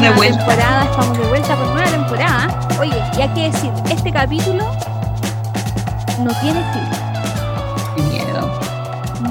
[0.00, 0.38] Estamos de nueva vuelta.
[0.38, 2.78] temporada, estamos de vuelta con nueva temporada.
[2.80, 4.64] Oye, y hay que decir, este capítulo
[6.24, 8.60] no tiene filtro, Qué miedo,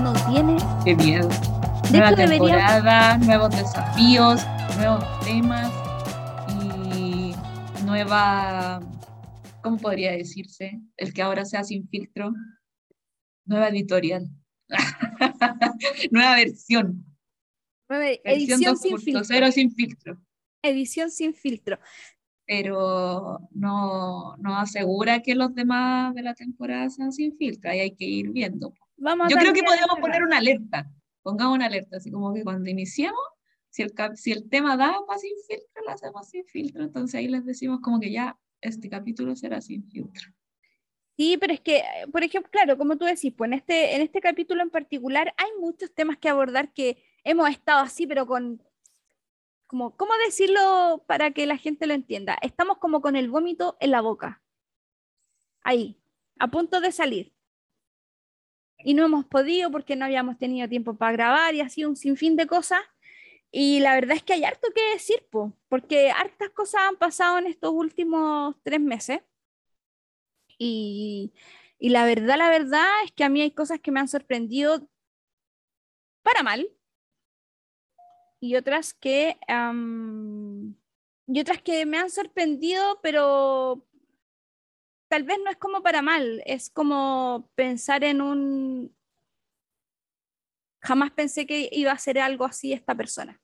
[0.04, 0.58] no tiene.
[0.86, 1.28] qué miedo.
[1.28, 4.46] De Nueva deberíamos, temporada, nuevos desafíos,
[4.78, 5.72] nuevos temas
[6.62, 7.34] y
[7.84, 8.80] nueva,
[9.64, 10.80] ¿cómo podría decirse?
[10.98, 12.32] El que ahora sea sin filtro.
[13.46, 14.30] Nueva editorial.
[16.12, 17.06] nueva versión.
[17.90, 19.24] Versión edición sin filtro.
[19.24, 20.22] 2.0 sin filtro.
[20.62, 21.80] Edición sin filtro.
[22.46, 27.70] Pero no, no asegura que los demás de la temporada sean sin filtro.
[27.70, 28.74] Ahí hay que ir viendo.
[28.98, 30.92] Vamos Yo creo que podríamos poner una alerta.
[31.22, 33.20] Pongamos una alerta, así como que cuando iniciemos,
[33.70, 36.84] si el, si el tema da para sin filtro, lo hacemos sin filtro.
[36.84, 40.34] Entonces ahí les decimos como que ya este capítulo será sin filtro.
[41.18, 44.22] Sí, pero es que, por ejemplo, claro, como tú decís, pues en este, en este
[44.22, 48.64] capítulo en particular hay muchos temas que abordar que hemos estado así, pero con,
[49.70, 52.40] como, ¿cómo decirlo para que la gente lo entienda?
[52.42, 54.42] Estamos como con el vómito en la boca,
[55.62, 56.02] ahí,
[56.40, 57.36] a punto de salir.
[58.80, 62.36] Y no hemos podido porque no habíamos tenido tiempo para grabar y así un sinfín
[62.36, 62.82] de cosas.
[63.52, 67.38] Y la verdad es que hay harto que decir, po, porque hartas cosas han pasado
[67.38, 69.22] en estos últimos tres meses.
[70.58, 71.32] Y,
[71.78, 74.90] y la verdad, la verdad es que a mí hay cosas que me han sorprendido
[76.24, 76.68] para mal
[78.40, 79.38] y otras que
[81.28, 83.86] y otras que me han sorprendido, pero
[85.10, 88.96] tal vez no es como para mal, es como pensar en un
[90.82, 93.40] jamás pensé que iba a ser algo así esta persona.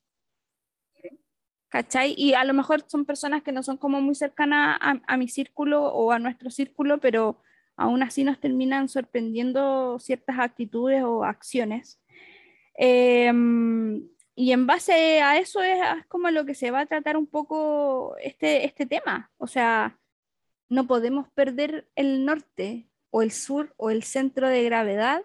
[1.70, 2.14] ¿Cachai?
[2.18, 5.84] Y a lo mejor son personas que no son como muy cercanas a, mi círculo
[5.84, 7.42] o a nuestro círculo, pero
[7.76, 12.02] aún así nos terminan sorprendiendo ciertas actitudes o acciones.
[12.76, 15.80] Em, y en base a eso es,
[16.10, 19.32] como lo que se va a tratar un poco este, este tema.
[19.38, 19.98] O sea,
[20.68, 25.24] no podemos perder el norte o el sur o el centro de gravedad.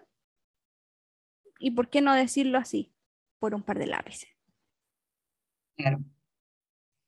[1.59, 2.93] ¿Y por qué no decirlo así?
[3.37, 4.29] Por un par de lápices.
[5.75, 5.99] Claro.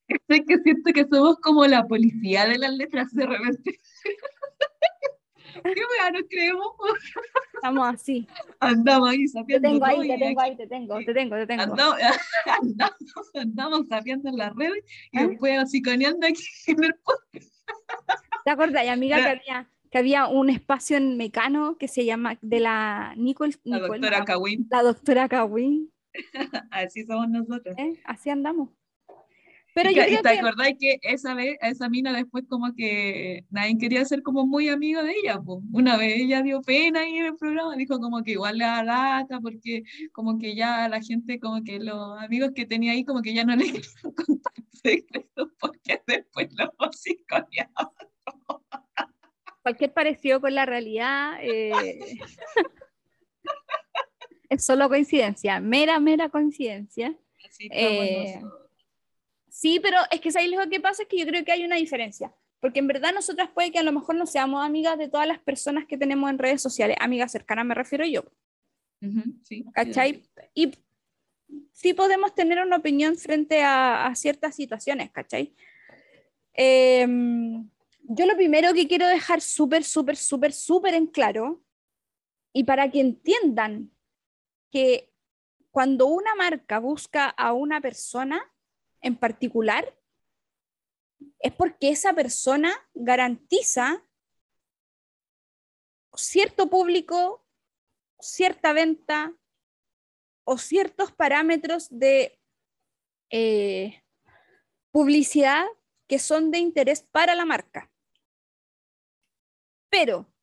[0.28, 3.80] Es que siento que somos como la policía de las letras de repente.
[5.62, 6.68] ¿Qué wea nos creemos?
[7.56, 8.28] Estamos así.
[8.60, 11.64] Andamos ahí Te sabiendo tengo ahí, te tengo ahí, te tengo, te tengo, te tengo.
[11.64, 11.96] Andamos,
[12.62, 15.28] andamos, andamos sapeando en las redes y ¿Ah?
[15.28, 17.54] después hociconeando aquí en el podcast.
[18.46, 22.60] ¿Te acuerdas, amiga, que había, que había un espacio en Mecano que se llama de
[22.60, 25.92] la Nicole, La doctora no, Kawin, la doctora Kawin?
[26.72, 27.76] así somos nosotros.
[27.78, 28.00] ¿eh?
[28.06, 28.70] Así andamos.
[29.74, 32.76] Pero Y yo creo te que acordás que esa vez, a esa mina después como
[32.76, 35.64] que nadie quería ser como muy amigo de ella, po.
[35.72, 38.84] Una vez ella dio pena ahí en el programa, dijo como que igual le da
[38.84, 43.24] lata porque como que ya la gente, como que los amigos que tenía ahí como
[43.24, 47.88] que ya no le querían contar secretos porque después los hociconeaban.
[49.64, 51.72] cualquier parecido con la realidad eh,
[54.50, 57.18] es solo coincidencia, mera, mera coincidencia.
[57.44, 58.42] Así estamos Eh.
[59.64, 61.04] Sí, pero es que ¿sabes lo que pasa?
[61.04, 62.34] Es que yo creo que hay una diferencia.
[62.60, 65.40] Porque en verdad nosotras puede que a lo mejor no seamos amigas de todas las
[65.40, 66.98] personas que tenemos en redes sociales.
[67.00, 68.26] Amigas cercanas me refiero yo.
[69.46, 70.22] Sí, ¿Cachai?
[70.54, 70.74] Y
[71.72, 75.56] sí podemos tener una opinión frente a, a ciertas situaciones, ¿cachai?
[76.52, 77.70] Em,
[78.02, 81.64] yo lo primero que quiero dejar súper, súper, súper, súper en claro,
[82.52, 83.92] y para que entiendan
[84.72, 85.10] que
[85.72, 88.53] cuando una marca busca a una persona
[89.04, 89.96] en particular,
[91.40, 94.04] es porque esa persona garantiza
[96.16, 97.46] cierto público,
[98.20, 99.36] cierta venta
[100.46, 102.40] o ciertos parámetros de
[103.30, 104.04] eh,
[104.92, 105.66] publicidad
[106.08, 107.92] que son de interés para la marca.
[109.90, 110.34] Pero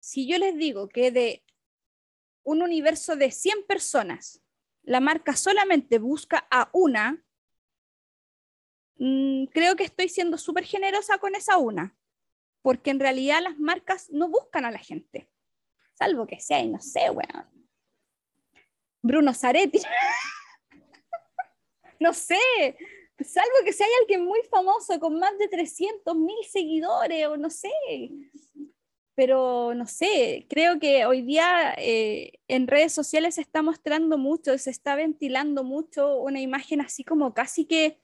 [0.00, 1.44] si yo les digo que de
[2.44, 4.42] un universo de 100 personas,
[4.82, 7.24] la marca solamente busca a una,
[8.96, 11.96] mm, creo que estoy siendo súper generosa con esa una,
[12.62, 15.28] porque en realidad las marcas no buscan a la gente,
[15.94, 17.50] salvo que sea, y no sé, bueno,
[19.02, 19.80] Bruno Zaretti,
[22.00, 22.38] no sé,
[23.20, 27.70] salvo que sea alguien muy famoso con más de 300 mil seguidores o no sé,
[29.14, 34.56] pero no sé, creo que hoy día eh, en redes sociales se está mostrando mucho,
[34.56, 38.00] se está ventilando mucho una imagen así como casi que,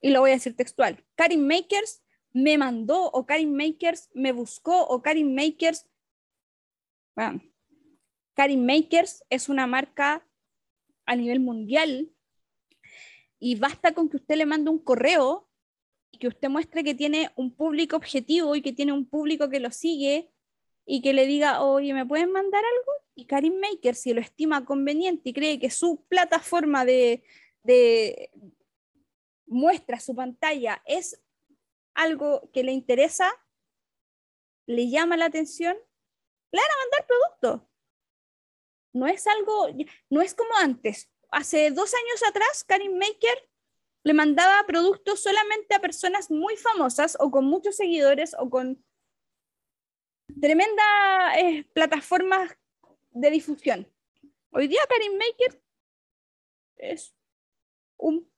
[0.00, 2.02] y lo voy a decir textual, Karin Makers
[2.32, 5.86] me mandó o Karin Makers me buscó o Karin Makers,
[7.14, 7.42] bueno,
[8.34, 10.26] Karin Makers es una marca
[11.06, 12.12] a nivel mundial
[13.38, 15.48] y basta con que usted le mande un correo
[16.10, 19.60] y que usted muestre que tiene un público objetivo y que tiene un público que
[19.60, 20.30] lo sigue
[20.84, 22.92] y que le diga, oye, ¿me pueden mandar algo?
[23.14, 27.24] Y Karim Maker, si lo estima conveniente y cree que su plataforma de,
[27.62, 28.30] de
[29.46, 31.22] muestra, su pantalla, es
[31.94, 33.32] algo que le interesa,
[34.66, 35.76] le llama la atención,
[36.52, 37.68] le van a mandar productos.
[38.92, 39.68] No es algo,
[40.10, 41.10] no es como antes.
[41.30, 43.48] Hace dos años atrás, Karim Maker
[44.04, 48.84] le mandaba productos solamente a personas muy famosas o con muchos seguidores o con
[50.40, 52.56] tremendas eh, plataformas
[53.10, 53.92] de difusión.
[54.50, 55.62] Hoy día Karim Maker
[56.76, 57.14] es
[57.96, 58.30] un,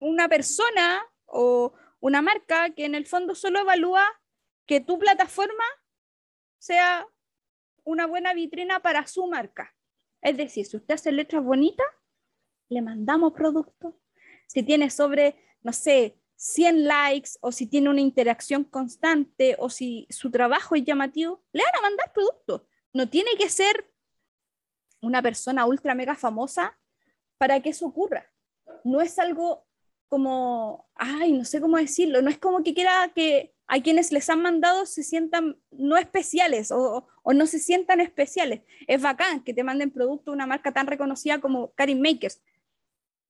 [0.00, 4.04] una persona o una marca que en el fondo solo evalúa
[4.66, 5.64] que tu plataforma
[6.58, 7.06] sea
[7.84, 9.74] una buena vitrina para su marca.
[10.22, 11.86] Es decir, si usted hace letras bonitas,
[12.68, 13.94] le mandamos productos.
[14.46, 20.06] Si tiene sobre, no sé, 100 likes o si tiene una interacción constante o si
[20.10, 22.62] su trabajo es llamativo, le van a mandar productos.
[22.92, 23.92] No tiene que ser
[25.00, 26.78] una persona ultra mega famosa
[27.38, 28.30] para que eso ocurra.
[28.84, 29.66] No es algo
[30.10, 34.28] como, ay, no sé cómo decirlo, no es como que quiera que a quienes les
[34.28, 38.62] han mandado se sientan no especiales o, no se sientan especiales.
[38.88, 42.42] Es bacán que te manden producto una marca tan reconocida como Karin Makers,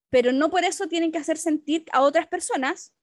[0.09, 2.95] pero no por eso tienen que hacer sentir a otras personas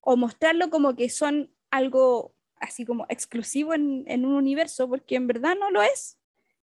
[0.00, 5.26] o mostrarlo como que son algo así como exclusivo en, en un universo, porque en
[5.26, 6.16] verdad no lo es.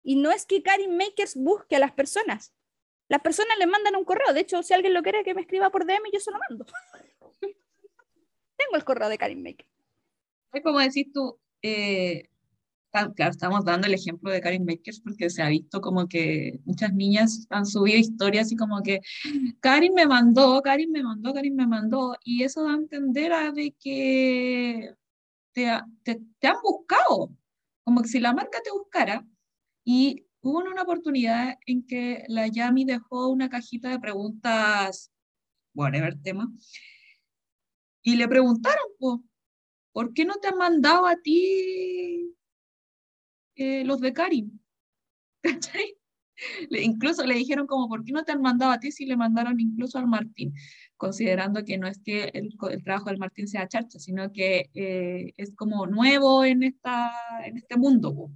[0.02, 2.52] Y no es que Karin Makers busque a las personas.
[3.10, 4.34] Las personas le mandan un correo.
[4.34, 6.66] De hecho, si alguien lo quiere que me escriba por DM, yo se lo mando.
[7.42, 9.66] Tengo el correo de Karim Maker.
[10.64, 12.30] Como decís tú, eh,
[13.18, 17.48] estamos dando el ejemplo de Karim Makers porque se ha visto como que muchas niñas
[17.50, 19.00] han subido historias y como que
[19.60, 23.52] Karim me mandó, Karim me mandó, Karim me mandó, y eso da a entender a
[23.52, 24.96] de que
[25.54, 25.68] te,
[26.04, 27.32] te, te han buscado,
[27.84, 29.26] como que si la marca te buscara
[29.84, 35.12] y hubo una oportunidad en que la Yami dejó una cajita de preguntas,
[35.74, 36.52] whatever tema,
[38.02, 38.86] y le preguntaron,
[39.92, 42.36] ¿por qué no te han mandado a ti
[43.56, 44.60] eh, los de Karim?
[46.70, 49.60] incluso le dijeron como, ¿por qué no te han mandado a ti si le mandaron
[49.60, 50.54] incluso al Martín?
[50.96, 55.54] Considerando que no es que el, trabajo del Martín sea charcha, sino que eh, es
[55.56, 57.12] como nuevo en, esta,
[57.46, 58.32] en este mundo.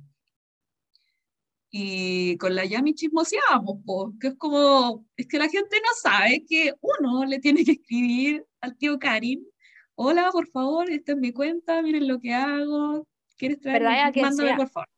[1.76, 3.80] Y con la Yami chismoseábamos,
[4.20, 8.46] que es como, es que la gente no sabe que uno le tiene que escribir
[8.62, 9.44] al tío Karim
[9.96, 13.84] hola, por favor, esta es mi cuenta, miren lo que hago, ¿quieres traer?
[13.84, 14.90] Mándame, por favor.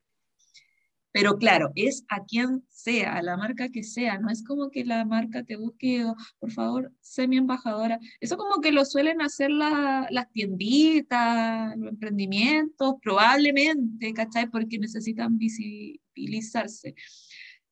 [1.16, 4.84] Pero claro, es a quien sea, a la marca que sea, no es como que
[4.84, 8.02] la marca te busque, oh, por favor, sé mi embajadora.
[8.20, 14.50] Eso como que lo suelen hacer las tienditas, los emprendimientos, probablemente, ¿cachai?
[14.50, 16.96] Porque necesitan visibilizarse.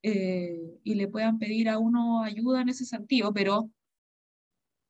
[0.03, 3.69] Eh, y le puedan pedir a uno ayuda en ese sentido, pero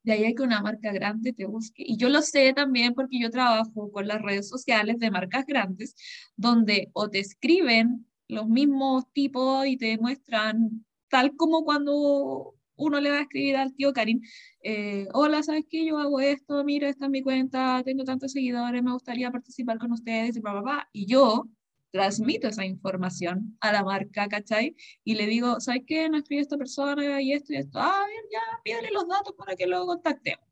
[0.04, 1.82] de ahí hay que una marca grande te busque.
[1.84, 5.96] Y yo lo sé también porque yo trabajo con las redes sociales de marcas grandes,
[6.36, 13.10] donde o te escriben los mismos tipos y te muestran tal como cuando uno le
[13.10, 14.20] va a escribir al tío Karim,
[14.62, 15.84] eh, hola, ¿sabes qué?
[15.86, 19.92] Yo hago esto, mira, esta es mi cuenta, tengo tantos seguidores, me gustaría participar con
[19.92, 21.48] ustedes, y papá, y yo
[21.94, 24.74] transmito esa información a la marca, ¿cachai?
[25.04, 26.08] Y le digo, ¿sabes qué?
[26.08, 27.78] No escribe esta persona y esto y esto.
[27.80, 30.44] Ah, bien, ya, pídele los datos para que lo contactemos.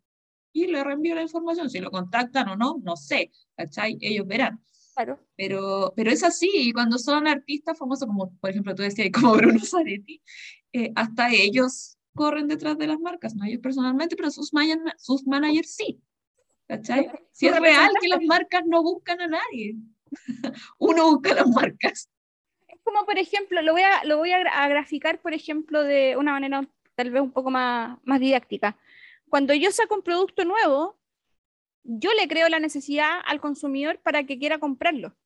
[0.52, 1.68] Y le reenvío la información.
[1.68, 3.98] Si lo contactan o no, no sé, ¿cachai?
[4.00, 4.62] Ellos verán.
[4.94, 5.18] Claro.
[5.36, 9.32] Pero, pero es así, y cuando son artistas famosos, como por ejemplo tú decías, como
[9.36, 10.22] Bruno Zanetti,
[10.72, 14.50] eh, hasta ellos corren detrás de las marcas, no ellos personalmente, pero sus,
[14.98, 16.00] sus managers sí.
[16.68, 17.10] ¿Cachai?
[17.32, 19.76] Si es real que las marcas no buscan a nadie.
[20.78, 22.08] uno busca las marcas.
[22.68, 26.32] Es como, por ejemplo, lo voy a, lo voy a graficar, por ejemplo, de una
[26.32, 28.76] manera tal vez un poco más, más didáctica.
[29.28, 30.96] Cuando yo saco un producto nuevo,
[31.84, 35.16] yo le creo la necesidad al consumidor para que quiera comprarlo.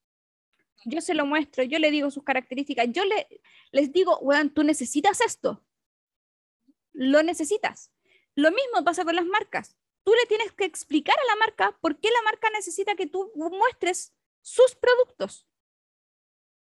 [0.84, 3.40] Yo se lo muestro, yo le digo sus características, yo le,
[3.72, 5.64] les digo, bueno, tú necesitas esto.
[6.92, 7.92] Lo necesitas.
[8.34, 9.76] Lo mismo pasa con las marcas.
[10.04, 13.32] Tú le tienes que explicar a la marca por qué la marca necesita que tú
[13.34, 15.48] muestres sus productos.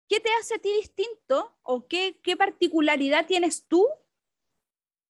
[0.07, 3.87] ¿Qué te hace a ti distinto o qué, qué particularidad tienes tú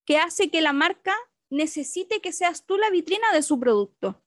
[0.05, 1.15] que hace que la marca
[1.49, 4.23] necesite que seas tú la vitrina de su producto?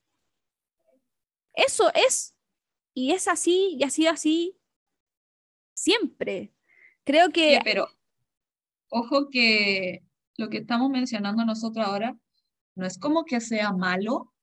[1.56, 2.36] Eso es,
[2.94, 4.56] y es así, y ha sido así
[5.75, 6.52] siempre.
[7.04, 7.58] Creo que...
[7.64, 7.88] pero,
[8.90, 10.04] ojo que
[10.36, 12.16] lo que estamos mencionando nosotros ahora
[12.75, 14.34] no es como que sea malo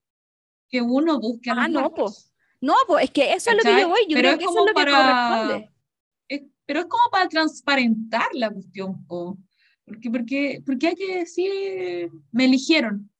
[0.67, 2.33] que uno busque a ah, no, pues.
[2.59, 4.59] No, pues es que eso es lo que yo voy, yo pero creo que eso
[4.59, 6.51] es lo para, que corresponde.
[6.65, 9.37] pero es como para transparentar la cuestión, po.
[9.85, 13.11] Porque, porque, porque hay que decir, me eligieron.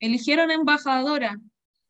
[0.00, 1.38] Me eligieron embajadora,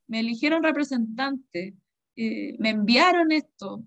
[0.07, 1.77] me eligieron representante,
[2.17, 3.85] eh, me enviaron esto.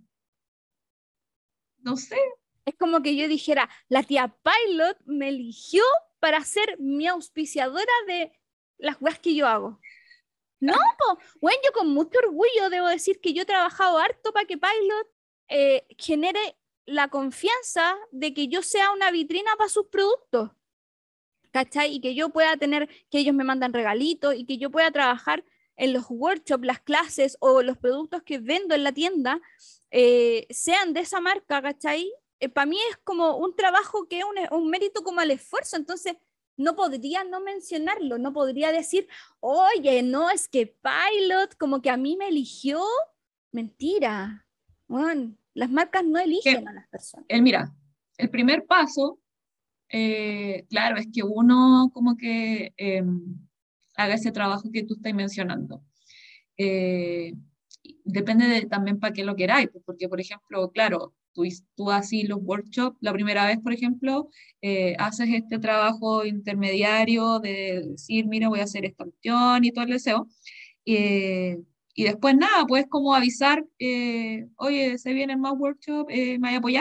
[1.80, 2.18] No sé.
[2.66, 5.84] Es como que yo dijera, la tía Pilot me eligió
[6.20, 8.32] para ser mi auspiciadora de
[8.78, 9.80] las weas que yo hago.
[10.60, 10.76] No,
[11.40, 15.08] bueno, yo con mucho orgullo debo decir que yo he trabajado harto para que Pilot
[15.48, 20.52] eh, genere la confianza de que yo sea una vitrina para sus productos.
[21.52, 21.96] ¿Cachai?
[21.96, 25.44] Y que yo pueda tener, que ellos me mandan regalitos y que yo pueda trabajar
[25.80, 29.42] en los workshops, las clases o los productos que vendo en la tienda
[29.92, 32.12] eh, sean de esa marca, ¿cachai?
[32.42, 35.78] Eh, para mí es como un trabajo que es un, un, mérito como al esfuerzo,
[35.78, 36.18] entonces
[36.58, 39.08] no podría no mencionarlo, no podría decir,
[39.40, 42.82] oye, no, es que Pilot como que a mí me eligió,
[43.52, 44.46] mentira,
[44.88, 47.26] bueno, las marcas no eligen a las personas.
[47.30, 47.74] El, mira,
[48.18, 49.20] el primer paso,
[49.88, 53.49] eh, claro, es que uno como que em,
[54.00, 55.84] haga ese trabajo que tú estás mencionando.
[56.58, 57.34] Eh,
[58.06, 61.44] depende de, también para qué lo queráis, pues, porque por ejemplo, claro, tú,
[61.76, 64.30] tú así los workshops, la primera vez, por ejemplo,
[64.62, 69.86] eh, haces este trabajo intermediario de decir, mira, voy a hacer esta opción y todo
[69.86, 70.28] el deseo.
[70.86, 76.78] y después nada, puedes como avisar, eh, oye, se vienen más workshops, eh, ¿me voy?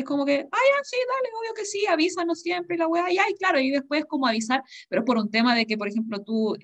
[0.00, 3.34] Es como que, ay, sí, dale, obvio que sí, avísanos siempre, la weá, y ay,
[3.38, 6.56] claro, y después como avisar, pero por un tema de que, por ejemplo, tú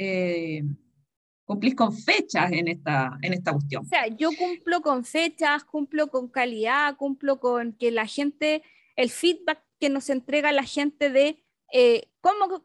[1.45, 3.85] cumplís con fechas en esta, en esta cuestión.
[3.85, 8.63] O sea, yo cumplo con fechas, cumplo con calidad, cumplo con que la gente,
[8.97, 12.65] el feedback que nos entrega la gente de eh, cómo,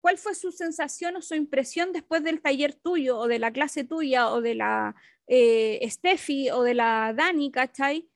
[0.00, 3.84] cuál fue su sensación o su impresión después del taller tuyo o de la clase
[3.84, 4.94] tuya o de la
[5.26, 8.08] eh, Steffi o de la Dani, ¿cachai?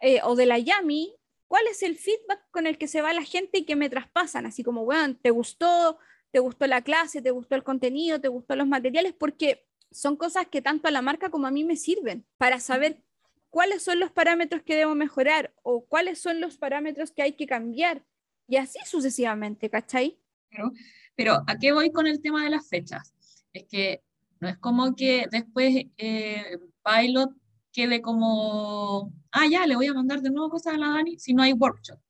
[0.00, 1.14] Eh, o de la Yami,
[1.48, 4.46] ¿cuál es el feedback con el que se va la gente y que me traspasan?
[4.46, 5.98] Así como, bueno, ¿te gustó?
[6.30, 10.46] te gustó la clase, te gustó el contenido, te gustó los materiales, porque son cosas
[10.48, 13.02] que tanto a la marca como a mí me sirven para saber
[13.50, 17.46] cuáles son los parámetros que debo mejorar o cuáles son los parámetros que hay que
[17.46, 18.04] cambiar
[18.46, 20.18] y así sucesivamente, ¿cachai?
[20.50, 20.72] Pero,
[21.14, 23.14] pero ¿a qué voy con el tema de las fechas?
[23.52, 24.02] Es que
[24.40, 27.30] no es como que después eh, Pilot
[27.78, 31.32] quede como, ah, ya, le voy a mandar de nuevo cosas a la Dani si
[31.32, 32.00] no hay workshop.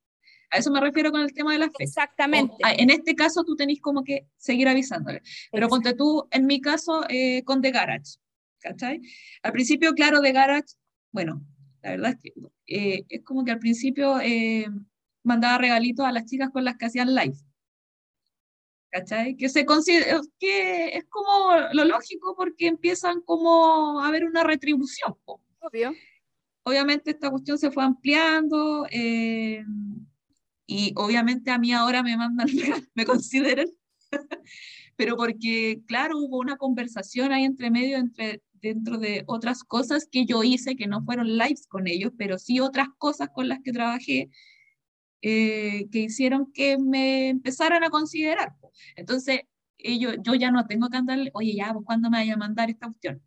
[0.50, 1.90] A eso me refiero con el tema de las fechas.
[1.90, 2.54] Exactamente.
[2.78, 5.20] en este caso tú tenés como que seguir avisándole.
[5.52, 8.14] Pero ponte tú, en mi caso, eh, con The Garage,
[8.60, 9.02] ¿cachai?
[9.42, 10.68] Al principio, claro, The Garage,
[11.12, 11.44] bueno,
[11.82, 12.32] la verdad es que
[12.66, 14.66] eh, es como que al principio eh,
[15.22, 17.36] mandaba regalitos a las chicas con las que hacían live.
[18.90, 19.36] ¿Cachai?
[19.36, 25.14] Que se considera, que es como lo lógico porque empiezan como a haber una retribución.
[25.60, 25.94] Obvio.
[26.64, 28.86] Obviamente esta cuestión se fue ampliando,
[30.68, 32.46] y obviamente a mí ahora me mandan,
[32.94, 33.68] me consideran,
[34.96, 40.26] pero porque, claro, hubo una conversación ahí entre medio, entre, dentro de otras cosas que
[40.26, 43.72] yo hice, que no fueron lives con ellos, pero sí otras cosas con las que
[43.72, 44.30] trabajé,
[45.22, 48.54] eh, que hicieron que me empezaran a considerar.
[48.94, 49.40] Entonces,
[49.78, 52.68] ellos, yo ya no tengo que andarle, oye, ya, pues, ¿cuándo me vaya a mandar
[52.68, 53.22] esta opción?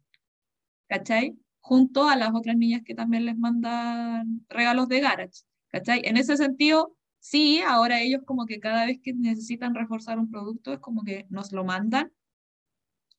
[0.87, 1.37] ¿Cachai?
[1.61, 5.43] Junto a las otras niñas que también les mandan regalos de garage.
[5.69, 6.01] ¿Cachai?
[6.03, 10.73] En ese sentido, Sí, ahora ellos como que cada vez que necesitan reforzar un producto
[10.73, 12.11] es como que nos lo mandan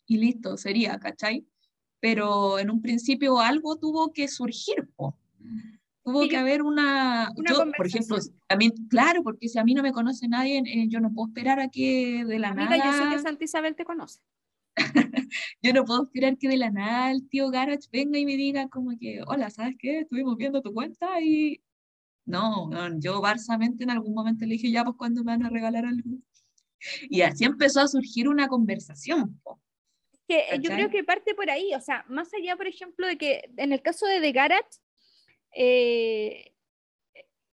[0.07, 1.47] y listo, sería, ¿cachai?
[2.01, 5.17] Pero en un principio algo tuvo que surgir, po.
[6.03, 8.19] Tuvo que haber una, yo, por ejemplo,
[8.49, 11.61] también, claro, porque si a mí no me conoce nadie, eh, yo no puedo esperar
[11.61, 12.85] a que de la Amiga, nada...
[12.85, 14.21] yo sé que Santa Isabel te conoce.
[15.63, 18.69] yo no puedo esperar que de la nada el tío Garage venga y me diga
[18.69, 20.01] como que, hola, ¿sabes qué?
[20.01, 21.63] Estuvimos viendo tu cuenta y
[22.25, 25.85] no, yo barsamente en algún momento le dije, ya, pues, ¿cuándo me van a regalar
[25.87, 26.19] algo?
[27.09, 29.41] Y así empezó a surgir una conversación.
[30.29, 33.51] Que yo creo que parte por ahí, o sea, más allá, por ejemplo, de que
[33.57, 34.79] en el caso de The Garage,
[35.55, 36.55] eh,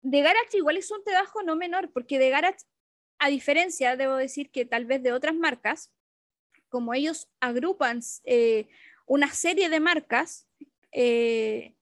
[0.01, 2.65] The Garage igual es un trabajo no menor, porque The Garage,
[3.19, 5.91] a diferencia, debo decir que tal vez de otras marcas,
[6.73, 8.67] como ellos agrupan eh,
[9.05, 10.47] una serie de marcas,
[10.91, 11.75] eh,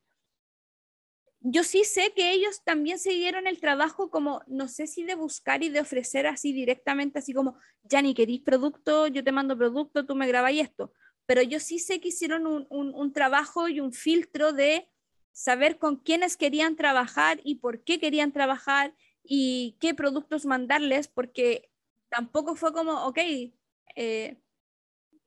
[1.39, 5.63] yo sí sé que ellos también siguieron el trabajo como, no sé si de buscar
[5.63, 10.05] y de ofrecer así directamente, así como, ya ni querís producto, yo te mando producto,
[10.05, 10.91] tú me grabas esto.
[11.25, 14.89] Pero yo sí sé que hicieron un, un, trabajo y un filtro de
[15.31, 18.93] saber con quiénes querían trabajar y por qué querían trabajar
[19.23, 21.71] y qué productos mandarles, porque
[22.09, 23.19] tampoco fue como, ok,
[23.95, 24.37] eh,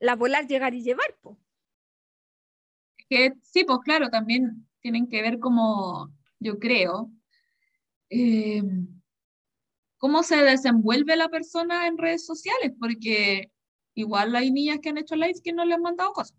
[0.04, 1.16] la volar, llegar y llevar.
[1.23, 1.38] Po.
[3.08, 7.11] Que, sí, pues claro, también tienen que ver como, yo creo,
[8.11, 8.62] eh,
[9.96, 13.50] cómo se desenvuelve la persona en redes sociales, porque
[13.94, 16.37] igual hay niñas que han hecho lives que no le han mandado cosas.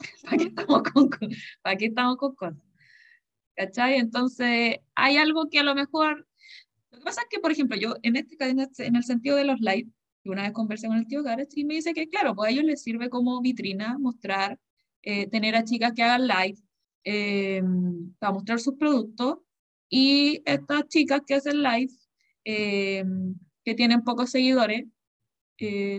[0.24, 1.10] ¿Para qué estamos con,
[1.62, 2.58] ¿para qué estamos con cosas?
[3.54, 3.94] ¿Cachai?
[3.94, 6.26] Entonces, hay algo que a lo mejor...
[6.90, 9.60] Lo que pasa es que, por ejemplo, yo en, este, en el sentido de los
[9.60, 9.92] lives,
[10.30, 12.64] una vez conversé con el tío Gareth y me dice que, claro, pues a ellos
[12.64, 14.58] les sirve como vitrina mostrar,
[15.02, 16.58] eh, tener a chicas que hagan live,
[17.04, 17.62] eh,
[18.18, 19.38] para mostrar sus productos,
[19.88, 21.92] y estas chicas que hacen live,
[22.44, 23.04] eh,
[23.64, 24.84] que tienen pocos seguidores,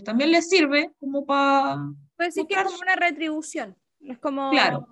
[0.05, 1.77] también les sirve como para...
[2.15, 3.75] Puede decir que es como una retribución.
[3.99, 4.51] Es como...
[4.51, 4.87] Claro,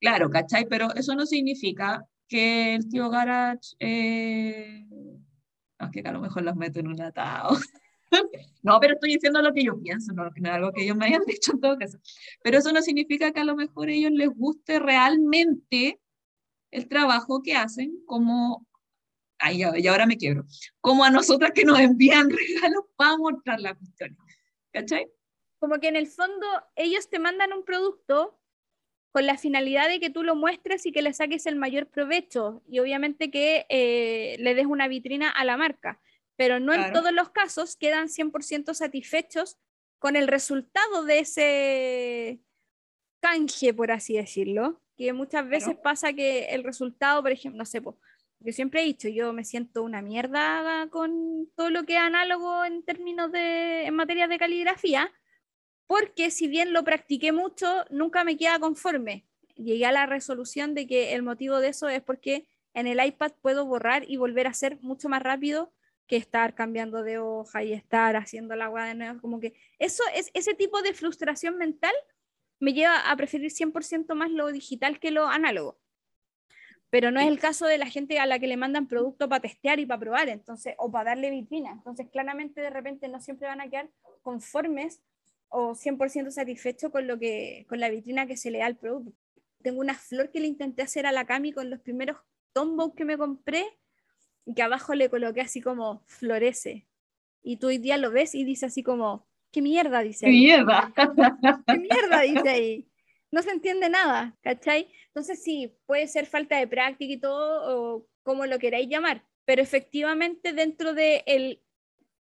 [0.00, 0.66] claro, ¿cachai?
[0.68, 4.86] Pero eso no significa que el tío Garage, eh...
[5.80, 7.56] no, que a lo mejor los meto en un atado.
[8.62, 11.22] no, pero estoy diciendo lo que yo pienso, no, no algo que ellos me hayan
[11.26, 11.98] dicho en todo caso.
[12.42, 16.00] Pero eso no significa que a lo mejor a ellos les guste realmente
[16.70, 18.66] el trabajo que hacen como,
[19.38, 20.44] ay, y ahora me quiebro,
[20.80, 24.16] como a nosotras que nos envían regalos para mostrar la cuestión.
[24.72, 25.08] ¿Cachai?
[25.58, 28.38] Como que en el fondo ellos te mandan un producto
[29.10, 32.62] con la finalidad de que tú lo muestres y que le saques el mayor provecho
[32.68, 35.98] y obviamente que eh, le des una vitrina a la marca
[36.36, 39.58] pero no en todos los casos quedan 100% satisfechos
[39.98, 42.40] con el resultado de ese
[43.20, 47.82] canje, por así decirlo, que muchas veces pasa que el resultado, por ejemplo, no sé,
[47.82, 52.64] yo siempre he dicho, yo me siento una mierda con todo lo que es análogo
[52.64, 55.10] en términos de, en materia de caligrafía,
[55.86, 59.26] porque si bien lo practiqué mucho, nunca me queda conforme.
[59.56, 63.32] Llegué a la resolución de que el motivo de eso es porque en el iPad
[63.40, 65.72] puedo borrar y volver a hacer mucho más rápido
[66.06, 70.02] que estar cambiando de hoja y estar haciendo la agua de nuevo, como que eso
[70.14, 71.94] es ese tipo de frustración mental
[72.58, 75.78] me lleva a preferir 100% más lo digital que lo análogo.
[76.88, 79.42] Pero no es el caso de la gente a la que le mandan producto para
[79.42, 81.72] testear y para probar, entonces o para darle vitrina.
[81.72, 83.90] Entonces, claramente de repente no siempre van a quedar
[84.22, 85.02] conformes
[85.48, 89.12] o 100% satisfechos con lo que con la vitrina que se le da al producto.
[89.62, 92.18] Tengo una flor que le intenté hacer a la Cami con los primeros
[92.52, 93.66] tombos que me compré
[94.46, 96.86] y que abajo le coloqué así como florece.
[97.42, 100.00] Y tú hoy día lo ves y dice así como, ¿qué mierda?
[100.00, 100.92] Dice ¿Qué mierda?
[101.66, 102.20] ¿Qué mierda?
[102.22, 102.88] Dice ahí.
[103.30, 104.88] No se entiende nada, ¿cachai?
[105.08, 109.62] Entonces sí, puede ser falta de práctica y todo, o como lo queráis llamar, pero
[109.62, 111.62] efectivamente dentro de el,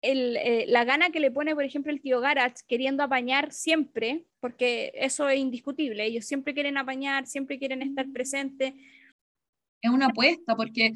[0.02, 4.24] el, eh, la gana que le pone, por ejemplo, el tío Garach queriendo apañar siempre,
[4.40, 8.74] porque eso es indiscutible, ellos siempre quieren apañar, siempre quieren estar presentes.
[9.83, 10.92] Es una apuesta, porque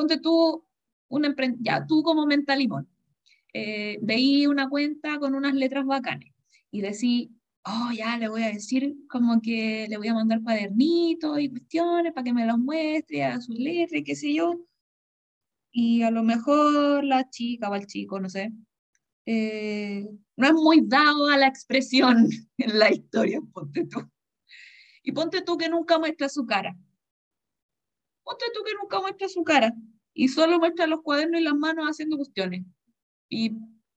[0.00, 0.64] ponte tú,
[1.08, 2.88] un ya, tú como Mentalimón,
[3.52, 6.32] eh, veí una cuenta con unas letras bacanes
[6.70, 11.38] y decí, oh, ya le voy a decir como que le voy a mandar cuadernitos
[11.38, 14.58] y cuestiones para que me los muestre, a sus letras y qué sé yo.
[15.70, 18.52] Y a lo mejor la chica o el chico, no sé,
[19.26, 24.00] eh, no es muy dado a la expresión en la historia, ponte tú.
[25.02, 26.74] Y ponte tú que nunca muestra su cara.
[28.24, 29.74] Ponte tú que nunca muestra su cara
[30.12, 32.64] y solo muestra los cuadernos y las manos haciendo cuestiones.
[33.28, 33.52] Y,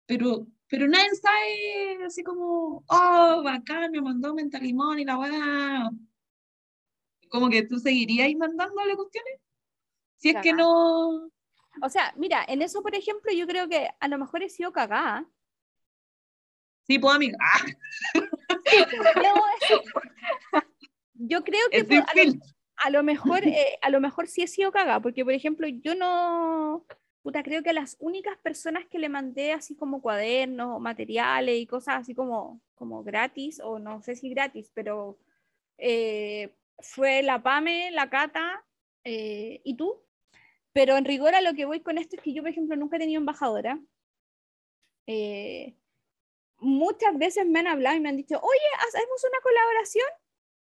[0.05, 5.89] pero, pero nadie sabe así como, oh, bacán, me mandó limón y la weá.
[7.29, 9.39] Como que tú seguirías mandándole cuestiones.
[10.17, 11.29] Si es que no.
[11.81, 14.71] O sea, mira, en eso, por ejemplo, yo creo que a lo mejor he sido
[14.71, 15.27] cagada.
[16.87, 17.37] Sí, pues, amiga.
[21.15, 21.83] yo creo que
[22.77, 25.95] a lo mejor, eh, a lo mejor sí he sido cagada, porque por ejemplo, yo
[25.95, 26.85] no,
[27.21, 32.01] puta, creo que las únicas personas que le mandé así como cuadernos, materiales y cosas
[32.01, 35.17] así como, como gratis, o no sé si gratis, pero
[35.77, 38.63] eh, fue la Pame, la Cata
[39.03, 40.01] eh, y tú.
[40.73, 42.97] Pero en rigor a lo que voy con esto es que yo, por ejemplo, nunca
[42.97, 43.79] he tenido embajadora.
[46.57, 50.07] muchas veces me han hablado y me han dicho, oye, hacemos una colaboración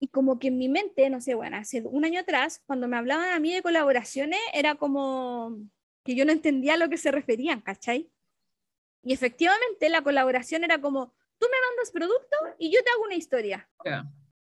[0.03, 2.97] y como que en mi mente, no sé, bueno, hace un año atrás, cuando me
[2.97, 5.57] hablaban a mí de colaboraciones, era como
[6.03, 8.11] que yo no entendía a lo que se referían, ¿cachai?
[9.01, 13.15] Y efectivamente la colaboración era como, tú me mandas producto y yo te hago una
[13.15, 13.69] historia.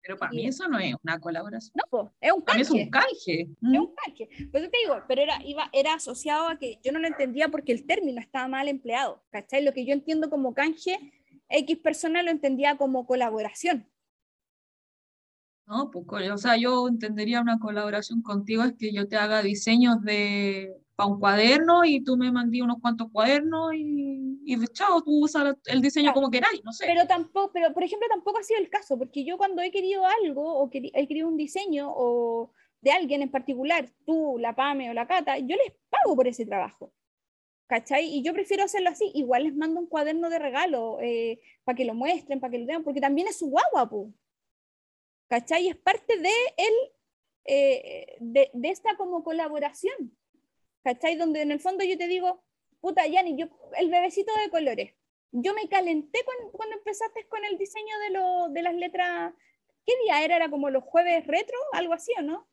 [0.03, 1.73] Pero para mí eso no es una colaboración.
[1.91, 2.61] No, es un canje.
[2.61, 3.41] es un canje.
[3.41, 4.29] Es un canje.
[4.51, 7.71] Pues te digo, pero era, iba, era asociado a que yo no lo entendía porque
[7.71, 9.63] el término estaba mal empleado, ¿cachai?
[9.63, 10.99] Lo que yo entiendo como canje,
[11.49, 13.89] X persona lo entendía como colaboración.
[15.67, 15.91] ¿No?
[15.91, 20.73] Pues, o sea, yo entendería una colaboración contigo es que yo te haga diseños de,
[20.95, 25.55] para un cuaderno y tú me mandé unos cuantos cuadernos y, y chao, tú usas
[25.65, 26.85] el diseño como queráis, no sé.
[26.87, 30.03] Pero tampoco, pero por ejemplo, tampoco ha sido el caso, porque yo cuando he querido
[30.23, 32.51] algo o que, he querido un diseño o
[32.81, 36.45] de alguien en particular, tú, la Pame o la Cata, yo les pago por ese
[36.45, 36.93] trabajo.
[37.67, 38.05] ¿Cachai?
[38.05, 39.11] Y yo prefiero hacerlo así.
[39.13, 42.65] Igual les mando un cuaderno de regalo eh, para que lo muestren, para que lo
[42.65, 44.13] vean, porque también es su guagua, pu.
[45.27, 45.67] ¿Cachai?
[45.67, 46.73] Es parte de, el,
[47.45, 50.17] eh, de, de, esta como colaboración.
[50.87, 51.17] ¿cachai?
[51.17, 52.41] Donde en el fondo yo te digo,
[52.79, 54.93] puta, Yanni, yo, el bebecito de colores.
[55.31, 59.33] Yo me calenté cuando, cuando empezaste con el diseño de, lo, de las letras.
[59.85, 60.37] ¿Qué día era?
[60.37, 61.57] ¿Era como los jueves retro?
[61.73, 62.47] Algo así, ¿o no?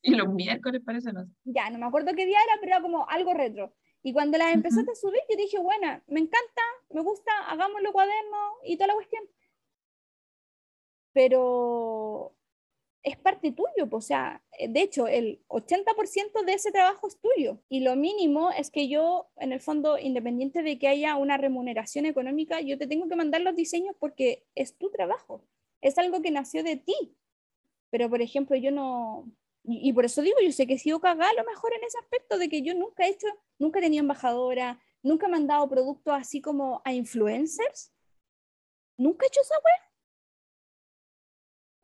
[0.00, 3.08] Y los miércoles parece, no Ya, no me acuerdo qué día era, pero era como
[3.08, 3.74] algo retro.
[4.02, 8.38] Y cuando las empezaste a subir, yo dije, bueno, me encanta, me gusta, hagámoslo cuaderno
[8.64, 9.24] y toda la cuestión.
[11.18, 12.32] Pero
[13.02, 17.58] es parte tuyo, o sea, de hecho, el 80% de ese trabajo es tuyo.
[17.68, 22.06] Y lo mínimo es que yo, en el fondo, independiente de que haya una remuneración
[22.06, 25.42] económica, yo te tengo que mandar los diseños porque es tu trabajo.
[25.80, 27.16] Es algo que nació de ti.
[27.90, 29.26] Pero, por ejemplo, yo no,
[29.64, 31.98] y, por eso digo, yo sé que he sido cagada a lo mejor en ese
[31.98, 33.26] aspecto de que yo nunca he hecho,
[33.58, 37.92] nunca he tenido embajadora, nunca he mandado productos así como a influencers.
[38.96, 39.87] Nunca he hecho esa web.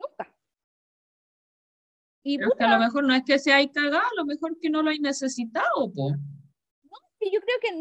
[0.04, 0.34] Nunca.
[2.22, 4.90] Y a lo mejor no es que sea cagada, a lo mejor que no lo
[4.90, 6.10] hay necesitado, po.
[6.10, 7.72] No, yo creo que